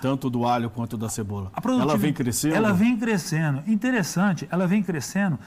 Tanto 0.00 0.30
do 0.30 0.46
alho 0.46 0.70
quanto 0.70 0.96
da 0.96 1.08
cebola. 1.08 1.50
ela 1.82 1.96
vem 1.96 2.12
crescendo? 2.12 2.54
Ela 2.54 2.72
vem 2.72 2.96
crescendo. 2.96 3.62
Interessante, 3.66 4.48
ela 4.50 4.66
vem 4.66 4.82
crescendo. 4.82 5.38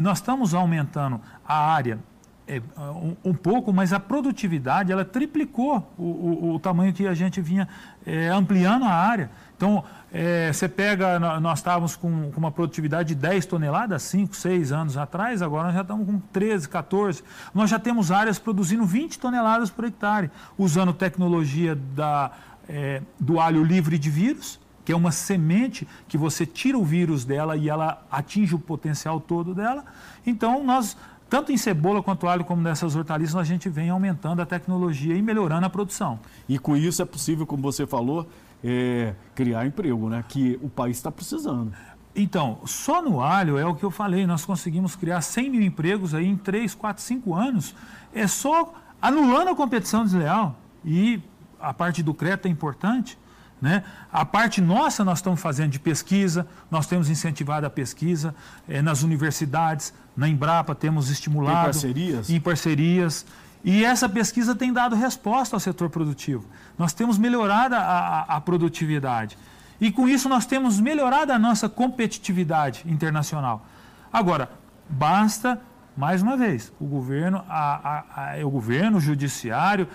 Nós 0.00 0.18
estamos 0.18 0.54
aumentando 0.54 1.20
a 1.46 1.54
área 1.54 1.98
é, 2.46 2.60
um, 2.76 3.16
um, 3.24 3.34
pouco, 3.34 3.72
mas 3.72 3.92
a 3.92 4.00
produtividade 4.00 4.90
ela 4.90 5.04
triplicou 5.04 5.92
o, 5.96 6.02
o, 6.02 6.54
o 6.54 6.58
tamanho 6.58 6.92
que 6.92 7.06
a 7.06 7.14
gente 7.14 7.40
vinha 7.40 7.68
é, 8.04 8.28
ampliando 8.28 8.84
a 8.84 8.90
área. 8.90 9.30
Então, 9.56 9.84
é, 10.12 10.52
você 10.52 10.68
pega, 10.68 11.20
nós 11.40 11.60
estávamos 11.60 11.94
com, 11.94 12.32
com, 12.32 12.38
uma 12.38 12.50
produtividade 12.50 13.10
de 13.10 13.14
10 13.14 13.46
toneladas 13.46 14.02
5, 14.02 14.34
6 14.34 14.72
anos 14.72 14.96
atrás, 14.96 15.40
agora 15.40 15.66
nós 15.66 15.74
já 15.74 15.82
estamos 15.82 16.04
com 16.04 16.18
13, 16.18 16.68
14. 16.68 17.22
Nós 17.54 17.70
já 17.70 17.78
temos 17.78 18.10
áreas 18.10 18.40
produzindo 18.40 18.84
20 18.84 19.20
toneladas 19.20 19.70
por 19.70 19.84
hectare, 19.84 20.28
usando 20.58 20.92
tecnologia 20.92 21.76
da 21.76 22.32
é, 22.72 23.02
do 23.20 23.38
alho 23.38 23.62
livre 23.62 23.98
de 23.98 24.08
vírus, 24.08 24.58
que 24.82 24.92
é 24.92 24.96
uma 24.96 25.12
semente 25.12 25.86
que 26.08 26.16
você 26.16 26.46
tira 26.46 26.78
o 26.78 26.84
vírus 26.84 27.24
dela 27.24 27.54
e 27.54 27.68
ela 27.68 28.02
atinge 28.10 28.54
o 28.54 28.58
potencial 28.58 29.20
todo 29.20 29.54
dela. 29.54 29.84
Então, 30.26 30.64
nós, 30.64 30.96
tanto 31.28 31.52
em 31.52 31.56
cebola 31.58 32.02
quanto 32.02 32.26
alho, 32.26 32.44
como 32.44 32.62
nessas 32.62 32.96
hortaliças, 32.96 33.36
a 33.36 33.44
gente 33.44 33.68
vem 33.68 33.90
aumentando 33.90 34.40
a 34.40 34.46
tecnologia 34.46 35.14
e 35.14 35.20
melhorando 35.20 35.66
a 35.66 35.70
produção. 35.70 36.18
E 36.48 36.58
com 36.58 36.74
isso 36.74 37.02
é 37.02 37.04
possível, 37.04 37.46
como 37.46 37.62
você 37.62 37.86
falou, 37.86 38.26
é, 38.64 39.14
criar 39.34 39.66
emprego, 39.66 40.08
né? 40.08 40.24
que 40.26 40.58
o 40.62 40.68
país 40.70 40.96
está 40.96 41.12
precisando. 41.12 41.72
Então, 42.16 42.58
só 42.64 43.00
no 43.02 43.20
alho 43.20 43.58
é 43.58 43.66
o 43.66 43.74
que 43.74 43.84
eu 43.84 43.90
falei, 43.90 44.26
nós 44.26 44.44
conseguimos 44.44 44.96
criar 44.96 45.20
100 45.20 45.50
mil 45.50 45.62
empregos 45.62 46.14
aí 46.14 46.26
em 46.26 46.36
3, 46.36 46.74
4, 46.74 47.02
5 47.02 47.34
anos, 47.34 47.74
é 48.12 48.26
só 48.26 48.74
anulando 49.00 49.48
a 49.48 49.54
competição 49.54 50.04
desleal 50.04 50.56
e 50.84 51.22
a 51.62 51.72
parte 51.72 52.02
do 52.02 52.12
crédito 52.12 52.46
é 52.46 52.50
importante. 52.50 53.18
Né? 53.60 53.84
A 54.12 54.24
parte 54.24 54.60
nossa 54.60 55.04
nós 55.04 55.18
estamos 55.18 55.40
fazendo 55.40 55.70
de 55.70 55.78
pesquisa, 55.78 56.46
nós 56.68 56.86
temos 56.86 57.08
incentivado 57.08 57.64
a 57.64 57.70
pesquisa 57.70 58.34
é, 58.68 58.82
nas 58.82 59.04
universidades, 59.04 59.94
na 60.16 60.28
Embrapa 60.28 60.74
temos 60.74 61.10
estimulado. 61.10 61.60
Em 61.60 61.64
parcerias? 61.64 62.30
Em 62.30 62.40
parcerias. 62.40 63.26
E 63.64 63.84
essa 63.84 64.08
pesquisa 64.08 64.56
tem 64.56 64.72
dado 64.72 64.96
resposta 64.96 65.54
ao 65.54 65.60
setor 65.60 65.88
produtivo. 65.88 66.44
Nós 66.76 66.92
temos 66.92 67.16
melhorado 67.16 67.76
a, 67.76 67.78
a, 67.78 68.20
a 68.36 68.40
produtividade. 68.40 69.38
E 69.80 69.92
com 69.92 70.08
isso 70.08 70.28
nós 70.28 70.44
temos 70.44 70.80
melhorado 70.80 71.32
a 71.32 71.38
nossa 71.38 71.68
competitividade 71.68 72.82
internacional. 72.86 73.64
Agora, 74.12 74.50
basta, 74.88 75.60
mais 75.96 76.22
uma 76.22 76.36
vez, 76.36 76.72
o 76.80 76.86
governo, 76.86 77.44
a, 77.48 78.34
a, 78.34 78.46
o 78.46 78.50
governo, 78.50 78.98
o 78.98 79.00
judiciário, 79.00 79.86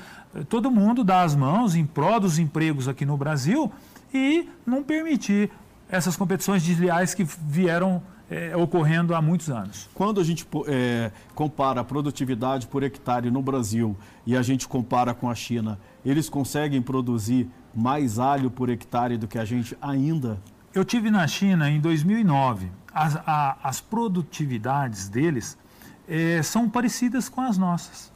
todo 0.49 0.69
mundo 0.69 1.03
dá 1.03 1.23
as 1.23 1.35
mãos 1.35 1.75
em 1.75 1.85
prol 1.85 2.19
dos 2.19 2.37
empregos 2.37 2.87
aqui 2.87 3.05
no 3.05 3.17
Brasil 3.17 3.71
e 4.13 4.47
não 4.65 4.83
permitir 4.83 5.49
essas 5.89 6.15
competições 6.15 6.63
desleais 6.63 7.13
que 7.13 7.23
vieram 7.23 8.01
é, 8.29 8.55
ocorrendo 8.55 9.15
há 9.15 9.21
muitos 9.21 9.49
anos. 9.49 9.89
Quando 9.93 10.19
a 10.19 10.23
gente 10.23 10.45
é, 10.67 11.11
compara 11.33 11.81
a 11.81 11.83
produtividade 11.83 12.67
por 12.67 12.83
hectare 12.83 13.31
no 13.31 13.41
Brasil 13.41 13.95
e 14.25 14.35
a 14.35 14.41
gente 14.41 14.67
compara 14.67 15.13
com 15.13 15.29
a 15.29 15.35
China, 15.35 15.79
eles 16.05 16.29
conseguem 16.29 16.81
produzir 16.81 17.49
mais 17.73 18.19
alho 18.19 18.51
por 18.51 18.69
hectare 18.69 19.17
do 19.17 19.27
que 19.27 19.39
a 19.39 19.45
gente 19.45 19.77
ainda? 19.81 20.39
Eu 20.73 20.83
tive 20.83 21.09
na 21.09 21.27
China 21.27 21.69
em 21.69 21.79
2009. 21.79 22.69
As, 22.93 23.15
a, 23.15 23.57
as 23.63 23.79
produtividades 23.79 25.07
deles 25.07 25.57
é, 26.07 26.41
são 26.41 26.69
parecidas 26.69 27.29
com 27.29 27.41
as 27.41 27.57
nossas. 27.57 28.11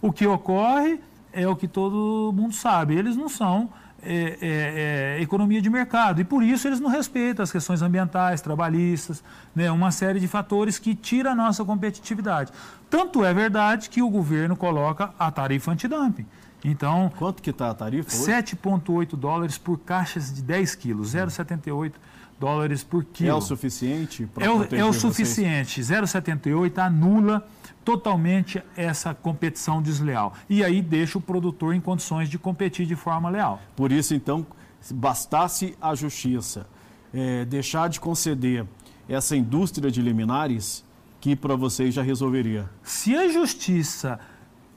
O 0.00 0.12
que 0.12 0.26
ocorre 0.26 1.00
é 1.32 1.46
o 1.46 1.56
que 1.56 1.68
todo 1.68 2.32
mundo 2.34 2.54
sabe. 2.54 2.94
Eles 2.94 3.16
não 3.16 3.28
são 3.28 3.70
é, 4.02 4.38
é, 4.40 5.18
é, 5.18 5.22
economia 5.22 5.60
de 5.60 5.68
mercado 5.68 6.20
e 6.20 6.24
por 6.24 6.42
isso 6.42 6.66
eles 6.66 6.80
não 6.80 6.88
respeitam 6.88 7.42
as 7.42 7.52
questões 7.52 7.82
ambientais, 7.82 8.40
trabalhistas, 8.40 9.22
né, 9.54 9.70
uma 9.70 9.90
série 9.90 10.18
de 10.18 10.26
fatores 10.26 10.78
que 10.78 10.94
tira 10.94 11.32
a 11.32 11.34
nossa 11.34 11.64
competitividade. 11.64 12.52
Tanto 12.88 13.24
é 13.24 13.32
verdade 13.34 13.90
que 13.90 14.02
o 14.02 14.08
governo 14.08 14.56
coloca 14.56 15.12
a 15.18 15.30
tarifa 15.30 15.72
antidumping. 15.72 16.26
Então, 16.64 17.10
quanto 17.16 17.42
que 17.42 17.50
está 17.50 17.70
a 17.70 17.74
tarifa? 17.74 18.10
7,8 18.10 19.16
dólares 19.16 19.56
por 19.56 19.78
caixas 19.78 20.32
de 20.32 20.42
10 20.42 20.74
quilos, 20.74 21.14
0,78 21.14 21.92
dólares 22.40 22.82
por 22.82 23.04
quilo. 23.04 23.30
É 23.30 23.34
o 23.34 23.40
suficiente 23.42 24.26
para 24.26 24.46
É 24.46 24.50
o, 24.50 24.74
é 24.74 24.84
o 24.84 24.92
suficiente. 24.94 25.82
0,78 25.82 26.78
anula 26.78 27.46
totalmente 27.84 28.62
essa 28.74 29.12
competição 29.14 29.82
desleal. 29.82 30.32
E 30.48 30.64
aí 30.64 30.80
deixa 30.80 31.18
o 31.18 31.20
produtor 31.20 31.74
em 31.74 31.80
condições 31.80 32.30
de 32.30 32.38
competir 32.38 32.86
de 32.86 32.96
forma 32.96 33.28
leal. 33.28 33.60
Por 33.76 33.92
isso, 33.92 34.14
então, 34.14 34.46
bastasse 34.92 35.76
a 35.80 35.94
justiça 35.94 36.66
é, 37.12 37.44
deixar 37.44 37.88
de 37.88 38.00
conceder 38.00 38.64
essa 39.08 39.36
indústria 39.36 39.90
de 39.90 40.00
liminares, 40.00 40.84
que 41.20 41.36
para 41.36 41.54
vocês 41.54 41.92
já 41.92 42.02
resolveria. 42.02 42.70
Se 42.82 43.14
a 43.14 43.28
justiça 43.28 44.18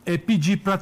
é, 0.05 0.17
pedir 0.17 0.57
para 0.57 0.81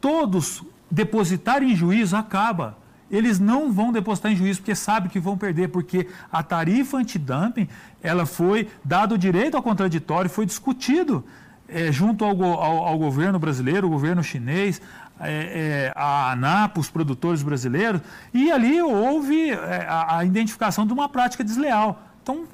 todos 0.00 0.62
depositarem 0.90 1.72
em 1.72 1.76
juízo, 1.76 2.16
acaba. 2.16 2.78
Eles 3.10 3.38
não 3.38 3.72
vão 3.72 3.92
depositar 3.92 4.32
em 4.32 4.36
juízo 4.36 4.60
porque 4.60 4.74
sabem 4.74 5.10
que 5.10 5.20
vão 5.20 5.36
perder, 5.36 5.68
porque 5.68 6.08
a 6.32 6.42
tarifa 6.42 6.96
antidumping, 6.96 7.68
ela 8.02 8.26
foi 8.26 8.68
dado 8.84 9.14
o 9.14 9.18
direito 9.18 9.56
ao 9.56 9.62
contraditório, 9.62 10.30
foi 10.30 10.46
discutido 10.46 11.24
é, 11.68 11.90
junto 11.90 12.24
ao, 12.24 12.42
ao, 12.42 12.86
ao, 12.88 12.98
governo 12.98 13.38
brasileiro, 13.38 13.86
o 13.86 13.90
governo 13.90 14.22
chinês, 14.22 14.80
é, 15.20 15.90
é, 15.90 15.92
a 15.94 16.32
ANAP, 16.32 16.78
os 16.78 16.90
produtores 16.90 17.42
brasileiros, 17.42 18.00
e 18.32 18.50
ali 18.50 18.80
houve 18.82 19.50
é, 19.50 19.86
a, 19.88 20.18
a, 20.18 20.24
identificação 20.24 20.86
de 20.86 20.92
uma 20.92 21.08
prática 21.08 21.42
desleal. 21.42 22.02
Então, 22.22 22.44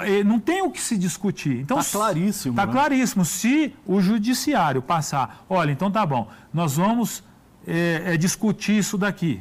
é, 0.00 0.22
não 0.22 0.38
tem 0.38 0.62
o 0.62 0.70
que 0.70 0.80
se 0.80 0.96
discutir. 0.96 1.60
Então, 1.60 1.78
está 1.78 1.98
claríssimo. 1.98 2.52
Está 2.52 2.66
né? 2.66 2.72
claríssimo. 2.72 3.24
Se 3.24 3.74
o 3.86 4.00
judiciário 4.00 4.80
passar, 4.80 5.44
olha, 5.48 5.72
então 5.72 5.90
tá 5.90 6.04
bom, 6.06 6.28
nós 6.52 6.76
vamos 6.76 7.22
é, 7.66 8.16
discutir 8.16 8.78
isso 8.78 8.96
daqui. 8.96 9.40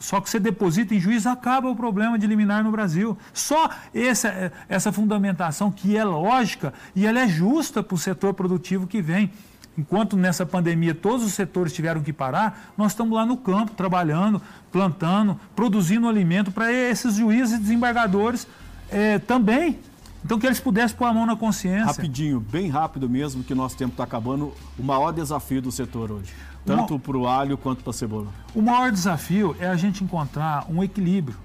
Só 0.00 0.18
que 0.18 0.30
você 0.30 0.40
deposita 0.40 0.94
em 0.94 0.98
juiz, 0.98 1.26
acaba 1.26 1.68
o 1.68 1.76
problema 1.76 2.18
de 2.18 2.26
liminar 2.26 2.64
no 2.64 2.72
Brasil. 2.72 3.16
Só 3.34 3.68
essa, 3.94 4.50
essa 4.66 4.90
fundamentação 4.90 5.70
que 5.70 5.94
é 5.94 6.02
lógica 6.02 6.72
e 6.96 7.06
ela 7.06 7.20
é 7.20 7.28
justa 7.28 7.82
para 7.82 7.94
o 7.94 7.98
setor 7.98 8.32
produtivo 8.32 8.86
que 8.86 9.02
vem. 9.02 9.30
Enquanto 9.76 10.16
nessa 10.16 10.46
pandemia 10.46 10.94
todos 10.94 11.24
os 11.24 11.34
setores 11.34 11.72
tiveram 11.72 12.02
que 12.02 12.14
parar, 12.14 12.72
nós 12.78 12.92
estamos 12.92 13.14
lá 13.14 13.26
no 13.26 13.36
campo, 13.36 13.72
trabalhando, 13.72 14.40
plantando, 14.72 15.38
produzindo 15.54 16.08
alimento 16.08 16.50
para 16.50 16.72
esses 16.72 17.14
juízes 17.14 17.58
e 17.58 17.60
desembargadores 17.60 18.46
é, 18.90 19.18
também 19.18 19.78
Então 20.24 20.38
que 20.38 20.46
eles 20.46 20.60
pudessem 20.60 20.96
pôr 20.96 21.06
a 21.06 21.14
mão 21.14 21.24
na 21.24 21.36
consciência. 21.36 21.86
Rapidinho, 21.86 22.40
bem 22.40 22.68
rápido 22.68 23.08
mesmo, 23.08 23.44
que 23.44 23.54
nosso 23.54 23.76
tempo 23.76 23.92
está 23.92 24.04
acabando. 24.04 24.52
O 24.78 24.82
maior 24.82 25.12
desafio 25.12 25.62
do 25.62 25.70
setor 25.70 26.10
hoje, 26.10 26.32
tanto 26.64 26.98
para 26.98 27.16
o 27.16 27.26
alho 27.26 27.56
quanto 27.56 27.82
para 27.82 27.90
a 27.90 27.94
cebola. 27.94 28.28
O 28.54 28.62
maior 28.62 28.92
desafio 28.92 29.56
é 29.58 29.66
a 29.66 29.76
gente 29.76 30.04
encontrar 30.04 30.66
um 30.68 30.82
equilíbrio, 30.82 31.36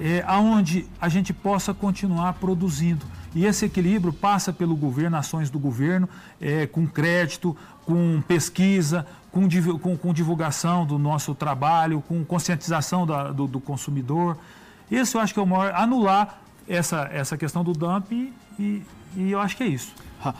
é, 0.00 0.24
onde 0.28 0.86
a 1.00 1.08
gente 1.08 1.32
possa 1.32 1.72
continuar 1.72 2.34
produzindo. 2.34 3.04
E 3.34 3.44
esse 3.44 3.64
equilíbrio 3.64 4.12
passa 4.12 4.52
pelo 4.52 4.76
governo, 4.76 5.16
ações 5.16 5.50
do 5.50 5.58
governo, 5.58 6.08
é, 6.40 6.66
com 6.66 6.86
crédito, 6.86 7.56
com 7.84 8.22
pesquisa, 8.26 9.06
com, 9.32 9.48
com, 9.78 9.96
com, 9.96 10.12
divulgação 10.12 10.86
do 10.86 10.98
nosso 10.98 11.34
trabalho, 11.34 12.00
com 12.06 12.24
conscientização 12.24 13.04
da, 13.04 13.32
do, 13.32 13.48
do, 13.48 13.60
consumidor. 13.60 14.38
Esse 14.90 15.16
eu 15.16 15.20
acho 15.20 15.34
que 15.34 15.40
é 15.40 15.42
o 15.42 15.46
maior. 15.46 15.74
Anular 15.74 16.38
essa, 16.68 17.08
essa 17.12 17.36
questão 17.36 17.64
do 17.64 17.72
dumping 17.72 18.32
e, 18.58 18.82
e 19.16 19.32
eu 19.32 19.40
acho 19.40 19.56
que 19.56 19.64
é 19.64 19.66
isso. 19.66 19.92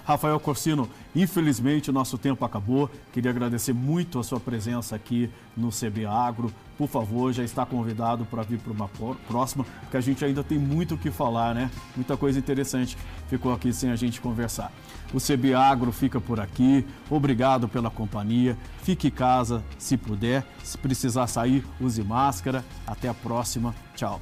Rafael 0.04 0.38
Corsino, 0.40 0.88
infelizmente 1.14 1.90
o 1.90 1.92
nosso 1.92 2.16
tempo 2.16 2.44
acabou. 2.44 2.90
Queria 3.12 3.30
agradecer 3.30 3.72
muito 3.72 4.18
a 4.18 4.24
sua 4.24 4.40
presença 4.40 4.96
aqui 4.96 5.30
no 5.56 5.70
CB 5.70 6.06
Agro. 6.06 6.52
Por 6.76 6.88
favor, 6.88 7.32
já 7.32 7.44
está 7.44 7.64
convidado 7.64 8.24
para 8.24 8.42
vir 8.42 8.58
para 8.58 8.72
uma 8.72 8.88
próxima, 9.28 9.64
porque 9.80 9.96
a 9.96 10.00
gente 10.00 10.24
ainda 10.24 10.42
tem 10.42 10.58
muito 10.58 10.94
o 10.94 10.98
que 10.98 11.10
falar, 11.10 11.54
né? 11.54 11.70
Muita 11.94 12.16
coisa 12.16 12.38
interessante 12.38 12.96
ficou 13.28 13.52
aqui 13.52 13.72
sem 13.72 13.90
a 13.90 13.96
gente 13.96 14.20
conversar. 14.20 14.72
O 15.12 15.18
CB 15.18 15.54
Agro 15.54 15.92
fica 15.92 16.20
por 16.20 16.40
aqui. 16.40 16.84
Obrigado 17.08 17.68
pela 17.68 17.90
companhia. 17.90 18.58
Fique 18.82 19.08
em 19.08 19.10
casa 19.10 19.62
se 19.78 19.96
puder. 19.96 20.44
Se 20.64 20.76
precisar 20.76 21.28
sair, 21.28 21.64
use 21.80 22.02
máscara. 22.02 22.64
Até 22.86 23.08
a 23.08 23.14
próxima. 23.14 23.72
Tchau. 23.94 24.20